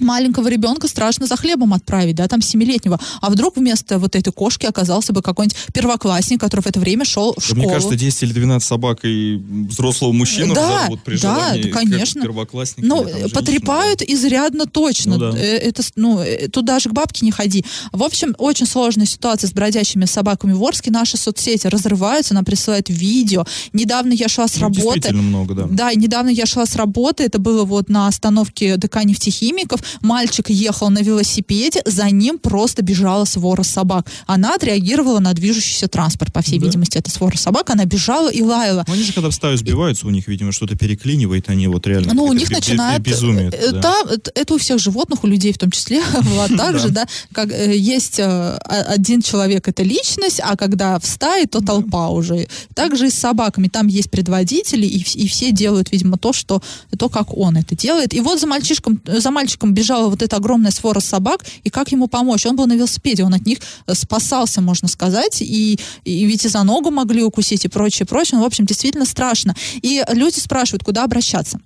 маленького 0.00 0.48
ребенка 0.48 0.88
страшно 0.88 1.26
за 1.26 1.36
хлебом 1.36 1.74
отправить, 1.74 2.16
да, 2.16 2.28
там 2.28 2.42
семилетнего. 2.42 2.98
А 3.20 3.30
вдруг 3.30 3.56
вместо 3.56 3.98
вот 3.98 4.16
этой 4.16 4.32
кошки 4.32 4.66
оказался 4.66 5.12
бы 5.12 5.22
какой-нибудь 5.22 5.56
первоклассник, 5.72 6.40
который 6.40 6.60
в 6.60 6.66
это 6.66 6.80
время 6.80 7.04
шел 7.04 7.34
в 7.36 7.44
школу. 7.44 7.62
Мне 7.62 7.72
кажется, 7.72 7.96
10 7.96 8.22
или 8.22 8.32
12 8.32 8.66
собак 8.66 9.04
и 9.04 9.40
взрослого 9.68 10.12
мужчину 10.12 10.54
да, 10.54 10.88
при 11.04 11.16
да, 11.18 11.34
желании, 11.34 11.70
конечно. 11.70 12.22
первоклассника. 12.22 12.86
Ну, 12.86 13.06
потрепают 13.32 14.00
да. 14.00 14.04
изрядно 14.08 14.66
точно. 14.66 15.16
Ну, 15.16 15.32
да. 15.32 15.38
Э, 15.38 15.56
это, 15.56 15.82
ну, 15.96 16.20
э, 16.20 16.48
тут 16.48 16.64
даже 16.64 16.88
к 16.90 16.92
бабке 16.92 17.24
не 17.24 17.32
ходи. 17.32 17.64
В 17.92 18.02
общем, 18.02 18.34
очень 18.38 18.66
сложная 18.66 19.06
ситуация 19.06 19.48
с 19.48 19.52
бродячими 19.52 20.04
собаками 20.04 20.52
в 20.52 20.62
Орске. 20.62 20.90
Наши 20.90 21.16
соцсети 21.16 21.66
разрываются, 21.66 22.34
нам 22.34 22.44
присылают 22.44 22.88
видео. 22.88 23.44
Недавно 23.72 24.12
я 24.12 24.28
шла 24.28 24.48
с 24.48 24.56
ну, 24.56 24.62
работы. 24.62 25.12
много, 25.12 25.54
да. 25.54 25.66
Да, 25.70 25.94
недавно 25.94 26.30
я 26.30 26.46
шла 26.46 26.66
с 26.66 26.76
работы, 26.76 27.24
это 27.24 27.38
было 27.38 27.64
вот 27.64 27.88
на 27.88 28.06
остановке 28.06 28.76
ДК 28.76 29.04
нефтехимиков, 29.04 29.80
мальчик 30.00 30.50
ехал 30.50 30.90
на 30.90 31.00
велосипеде, 31.00 31.82
за 31.86 32.10
ним 32.10 32.38
просто 32.38 32.82
бежала 32.82 33.24
свора 33.24 33.62
собак. 33.62 34.06
Она 34.26 34.54
отреагировала 34.54 35.18
на 35.20 35.32
движущийся 35.34 35.88
транспорт, 35.88 36.32
по 36.32 36.42
всей 36.42 36.58
Да. 36.58 36.66
видимости, 36.66 36.98
это 36.98 37.10
свора 37.10 37.36
собак, 37.36 37.70
она 37.70 37.84
бежала 37.84 38.30
и 38.30 38.42
лаяла. 38.42 38.84
Ну, 38.86 38.94
они 38.94 39.02
же, 39.02 39.12
когда 39.12 39.30
в 39.30 39.34
стаю 39.34 39.56
сбиваются, 39.56 40.06
у 40.06 40.10
них, 40.10 40.28
видимо, 40.28 40.52
что-то 40.52 40.76
переклинивает, 40.76 41.48
они 41.48 41.68
вот 41.68 41.86
реально... 41.86 42.14
Ну, 42.14 42.24
у 42.24 42.32
них 42.32 42.50
начинает... 42.50 43.02
Безумие. 43.02 43.50
э, 43.52 43.72
да. 43.72 43.80
да, 43.80 44.14
это- 44.34 44.54
у 44.54 44.58
всех 44.58 44.80
животных, 44.80 45.22
у 45.22 45.28
людей 45.28 45.52
в 45.52 45.58
том 45.58 45.70
числе, 45.70 46.02
вот 46.20 46.56
так 46.56 46.78
же, 46.78 46.88
да, 46.88 47.06
как 47.32 47.50
э, 47.52 47.76
есть 47.76 48.18
э, 48.18 48.56
один 48.58 49.22
человек, 49.22 49.68
это 49.68 49.82
личность, 49.84 50.40
а 50.42 50.56
когда 50.56 50.98
в 50.98 51.06
стае, 51.06 51.46
то 51.46 51.60
толпа 51.60 52.08
уже. 52.08 52.48
Также 52.74 53.06
и 53.06 53.10
с 53.10 53.14
собаками, 53.14 53.68
там 53.68 53.86
есть 53.86 54.10
предводители, 54.10 54.86
и 54.86 55.26
все 55.28 55.52
делают, 55.52 55.92
видимо, 55.92 56.18
то, 56.18 56.32
что, 56.32 56.62
то, 56.98 57.08
как 57.08 57.36
он 57.36 57.56
это 57.56 57.76
делает. 57.76 58.12
И 58.14 58.20
вот 58.20 58.40
за 58.40 58.46
мальчишком, 58.46 59.00
за 59.06 59.30
мальчиком 59.30 59.72
бежала 59.80 60.08
вот 60.10 60.22
эта 60.22 60.36
огромная 60.36 60.70
свора 60.70 61.00
собак, 61.00 61.44
и 61.64 61.70
как 61.70 61.92
ему 61.92 62.06
помочь? 62.06 62.46
Он 62.46 62.56
был 62.56 62.66
на 62.66 62.74
велосипеде, 62.74 63.24
он 63.24 63.34
от 63.34 63.46
них 63.46 63.58
э, 63.86 63.94
спасался, 63.94 64.60
можно 64.60 64.88
сказать, 64.88 65.40
и, 65.42 65.78
и 66.04 66.24
ведь 66.26 66.44
и 66.44 66.48
за 66.48 66.62
ногу 66.64 66.90
могли 66.90 67.22
укусить, 67.22 67.64
и 67.64 67.68
прочее, 67.68 68.06
прочее. 68.06 68.38
Ну, 68.38 68.44
в 68.44 68.46
общем, 68.46 68.66
действительно 68.66 69.06
страшно. 69.06 69.54
И 69.82 70.04
люди 70.12 70.38
спрашивают, 70.38 70.84
куда 70.84 71.04
обращаться 71.04 71.58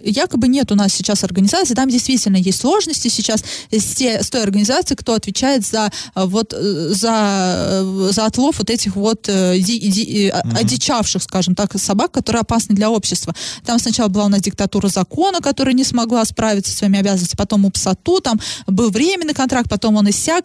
якобы 0.00 0.48
нет 0.48 0.72
у 0.72 0.74
нас 0.74 0.94
сейчас 0.94 1.22
организации, 1.24 1.74
там 1.74 1.88
действительно 1.88 2.36
есть 2.36 2.60
сложности 2.60 3.08
сейчас 3.08 3.44
с, 3.70 3.94
те- 3.94 4.22
с 4.22 4.30
той 4.30 4.42
организацией, 4.42 4.96
кто 4.96 5.14
отвечает 5.14 5.66
за 5.66 5.90
э, 6.14 6.24
вот 6.24 6.54
э, 6.54 6.88
за, 6.94 7.82
э, 7.82 8.08
за 8.12 8.26
отлов 8.26 8.58
вот 8.58 8.70
этих 8.70 8.96
вот 8.96 9.22
ди- 9.24 9.78
ди- 9.90 10.28
одичавших, 10.28 11.22
скажем 11.22 11.54
так, 11.54 11.78
собак, 11.78 12.12
которые 12.12 12.40
опасны 12.40 12.74
для 12.74 12.90
общества. 12.90 13.34
Там 13.64 13.78
сначала 13.78 14.08
была 14.08 14.24
у 14.24 14.28
нас 14.28 14.40
диктатура 14.40 14.88
закона, 14.88 15.40
которая 15.40 15.74
не 15.74 15.84
смогла 15.84 16.24
справиться 16.24 16.72
со 16.72 16.78
своими 16.78 16.98
обязанностями, 16.98 17.36
потом 17.38 17.64
у 17.64 17.70
ПСАТУ, 17.70 18.20
там 18.20 18.40
был 18.66 18.90
временный 18.90 19.34
контракт, 19.34 19.68
потом 19.68 19.96
он 19.96 20.08
иссяк. 20.08 20.44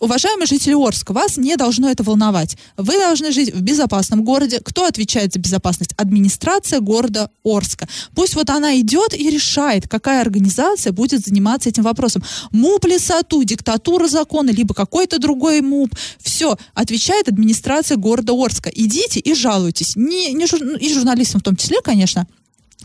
Уважаемые 0.00 0.46
жители 0.46 0.72
Орска, 0.72 1.12
вас 1.12 1.36
не 1.36 1.56
должно 1.56 1.90
это 1.90 2.02
волновать. 2.02 2.56
Вы 2.78 2.94
должны 2.94 3.32
жить 3.32 3.54
в 3.54 3.60
безопасном 3.60 4.24
городе. 4.24 4.58
Кто 4.64 4.86
отвечает 4.86 5.34
за 5.34 5.38
безопасность? 5.38 5.92
Администрация 5.98 6.80
города 6.80 7.30
Орска. 7.44 7.86
Пусть 8.14 8.34
вот 8.34 8.48
она 8.48 8.80
идет 8.80 9.12
и 9.12 9.28
решает, 9.28 9.86
какая 9.88 10.22
организация 10.22 10.92
будет 10.92 11.26
заниматься 11.26 11.68
этим 11.68 11.82
вопросом. 11.82 12.24
МУП 12.50 12.86
Лесоту, 12.86 13.44
диктатура 13.44 14.08
закона, 14.08 14.48
либо 14.48 14.72
какой-то 14.72 15.18
другой 15.18 15.60
МУП. 15.60 15.94
Все, 16.18 16.56
отвечает 16.72 17.28
администрация 17.28 17.98
города 17.98 18.32
Орска. 18.32 18.70
Идите 18.70 19.20
и 19.20 19.34
жалуйтесь. 19.34 19.96
Не, 19.96 20.32
не 20.32 20.46
жур- 20.46 20.78
и 20.78 20.94
журналистам 20.94 21.42
в 21.42 21.44
том 21.44 21.56
числе, 21.56 21.82
конечно. 21.84 22.26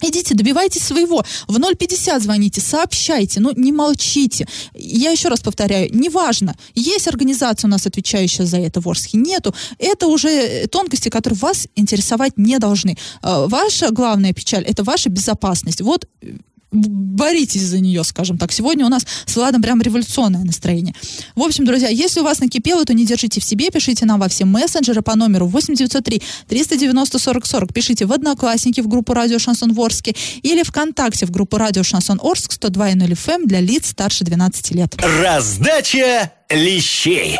Идите, 0.01 0.36
добивайтесь 0.36 0.84
своего. 0.84 1.23
В 1.47 1.60
050 1.60 2.21
звоните, 2.21 2.62
сообщайте, 2.62 3.39
ну 3.39 3.51
не 3.55 3.71
молчите. 3.71 4.47
Я 4.73 5.12
еще 5.12 5.29
раз 5.29 5.39
повторяю, 5.39 5.89
неважно, 5.95 6.55
есть 6.73 7.08
организация 7.08 7.67
у 7.67 7.71
нас, 7.71 7.88
отвечающая 7.88 8.45
за 8.45 8.58
это 8.58 8.81
в 8.81 8.89
Орске, 8.89 9.17
нету. 9.17 9.53
Это 9.79 10.08
уже 10.08 10.29
э, 10.29 10.67
тонкости, 10.67 11.10
которые 11.10 11.39
вас 11.39 11.67
интересовать 11.75 12.38
не 12.38 12.60
должны. 12.60 12.97
Э, 13.23 13.45
Ваша 13.47 13.91
главная 13.91 14.34
печаль– 14.34 14.63
это 14.67 14.84
ваша 14.84 15.10
безопасность. 15.10 15.81
Вот 15.81 16.08
э, 16.21 16.34
боритесь 16.75 17.61
за 17.61 17.79
нее, 17.79 18.03
скажем 18.03 18.38
так. 18.38 18.51
Сегодня 18.51 18.85
у 18.85 18.89
нас 18.89 19.05
с 19.25 19.35
Владом 19.35 19.61
прям 19.61 19.81
революционное 19.81 20.43
настроение. 20.43 20.93
В 21.35 21.41
общем, 21.41 21.65
друзья, 21.65 21.89
если 21.89 22.19
у 22.19 22.23
вас 22.23 22.39
накипело, 22.39 22.85
то 22.85 22.93
не 22.93 23.05
держите 23.05 23.39
в 23.39 23.43
себе, 23.43 23.69
пишите 23.69 24.05
нам 24.05 24.19
во 24.19 24.27
все 24.27 24.45
мессенджеры 24.45 25.01
по 25.01 25.15
номеру 25.15 25.47
8903 25.47 26.21
390 26.47 27.19
40 27.19 27.45
40. 27.45 27.73
Пишите 27.73 28.05
в 28.05 28.13
Одноклассники 28.13 28.81
в 28.81 28.88
группу 28.88 29.13
Радио 29.13 29.39
Шансон 29.39 29.73
Орске 29.77 30.15
или 30.41 30.63
ВКонтакте 30.63 31.25
в 31.25 31.31
группу 31.31 31.57
Радио 31.57 31.83
Шансон 31.83 32.19
Орск 32.21 32.53
102.0 32.53 33.11
FM 33.11 33.35
эм 33.35 33.47
для 33.47 33.61
лиц 33.61 33.89
старше 33.89 34.23
12 34.23 34.71
лет. 34.71 34.95
Раздача 34.97 36.31
лещей. 36.49 37.39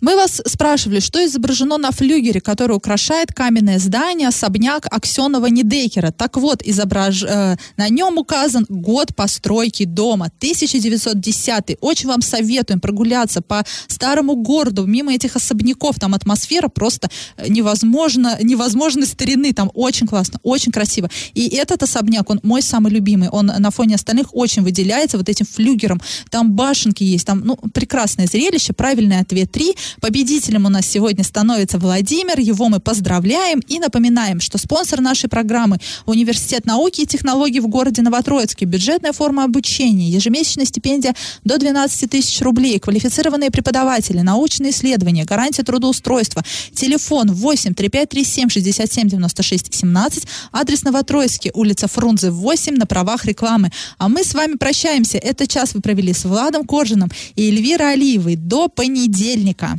Мы 0.00 0.14
вас 0.14 0.42
спрашивали, 0.44 1.00
что 1.00 1.24
изображено 1.24 1.78
на 1.78 1.90
флюгере, 1.90 2.40
который 2.40 2.76
украшает 2.76 3.32
каменное 3.32 3.78
здание, 3.78 4.28
особняк 4.28 4.86
Аксенова 4.90 5.46
Недекера. 5.46 6.10
Так 6.10 6.36
вот, 6.36 6.62
изображ... 6.62 7.22
э, 7.22 7.56
на 7.78 7.88
нем 7.88 8.18
указан 8.18 8.66
год 8.68 9.16
постройки 9.16 9.86
дома, 9.86 10.26
1910. 10.26 11.78
Очень 11.80 12.08
вам 12.08 12.20
советуем 12.20 12.80
прогуляться 12.80 13.40
по 13.40 13.64
старому 13.86 14.36
городу, 14.36 14.84
мимо 14.84 15.14
этих 15.14 15.34
особняков. 15.34 15.98
Там 15.98 16.12
атмосфера 16.12 16.68
просто 16.68 17.08
э, 17.38 17.48
невозможно, 17.48 18.36
невозможной 18.42 19.06
старины. 19.06 19.54
Там 19.54 19.70
очень 19.72 20.06
классно, 20.06 20.40
очень 20.42 20.72
красиво. 20.72 21.08
И 21.32 21.48
этот 21.48 21.82
особняк, 21.82 22.28
он 22.28 22.40
мой 22.42 22.60
самый 22.60 22.92
любимый. 22.92 23.30
Он 23.30 23.46
на 23.46 23.70
фоне 23.70 23.94
остальных 23.94 24.34
очень 24.34 24.62
выделяется 24.62 25.16
вот 25.16 25.30
этим 25.30 25.46
флюгером. 25.46 26.02
Там 26.30 26.52
башенки 26.52 27.02
есть, 27.02 27.26
там 27.26 27.40
ну, 27.40 27.56
прекрасное 27.72 28.26
зрелище. 28.26 28.74
Правильный 28.74 29.20
ответ 29.20 29.50
3. 29.50 29.74
Победителем 30.00 30.66
у 30.66 30.68
нас 30.68 30.86
сегодня 30.86 31.24
становится 31.24 31.78
Владимир. 31.78 32.38
Его 32.38 32.68
мы 32.68 32.80
поздравляем 32.80 33.60
и 33.60 33.78
напоминаем, 33.78 34.40
что 34.40 34.58
спонсор 34.58 35.00
нашей 35.00 35.28
программы 35.28 35.78
Университет 36.04 36.66
науки 36.66 37.02
и 37.02 37.06
технологий 37.06 37.60
в 37.60 37.68
городе 37.68 38.02
Новотроицке. 38.02 38.66
Бюджетная 38.66 39.12
форма 39.12 39.44
обучения, 39.44 40.08
ежемесячная 40.08 40.66
стипендия 40.66 41.14
до 41.44 41.58
12 41.58 42.10
тысяч 42.10 42.40
рублей, 42.40 42.78
квалифицированные 42.78 43.50
преподаватели, 43.50 44.20
научные 44.20 44.70
исследования, 44.70 45.24
гарантия 45.24 45.62
трудоустройства. 45.62 46.42
Телефон 46.74 47.32
8 47.32 47.74
3537 47.74 48.48
67 48.48 49.08
96 49.08 49.74
17. 49.74 50.24
Адрес 50.52 50.82
Новотроицкий, 50.82 51.50
улица 51.54 51.88
Фрунзе 51.88 52.30
8 52.30 52.76
на 52.76 52.86
правах 52.86 53.24
рекламы. 53.24 53.70
А 53.98 54.08
мы 54.08 54.24
с 54.24 54.34
вами 54.34 54.54
прощаемся. 54.54 55.18
Этот 55.18 55.48
час 55.48 55.74
вы 55.74 55.80
провели 55.80 56.12
с 56.12 56.24
Владом 56.24 56.66
Коржиным 56.66 57.10
и 57.34 57.48
Эльвирой 57.48 57.94
Алиевой. 57.94 58.36
До 58.36 58.68
понедельника. 58.68 59.78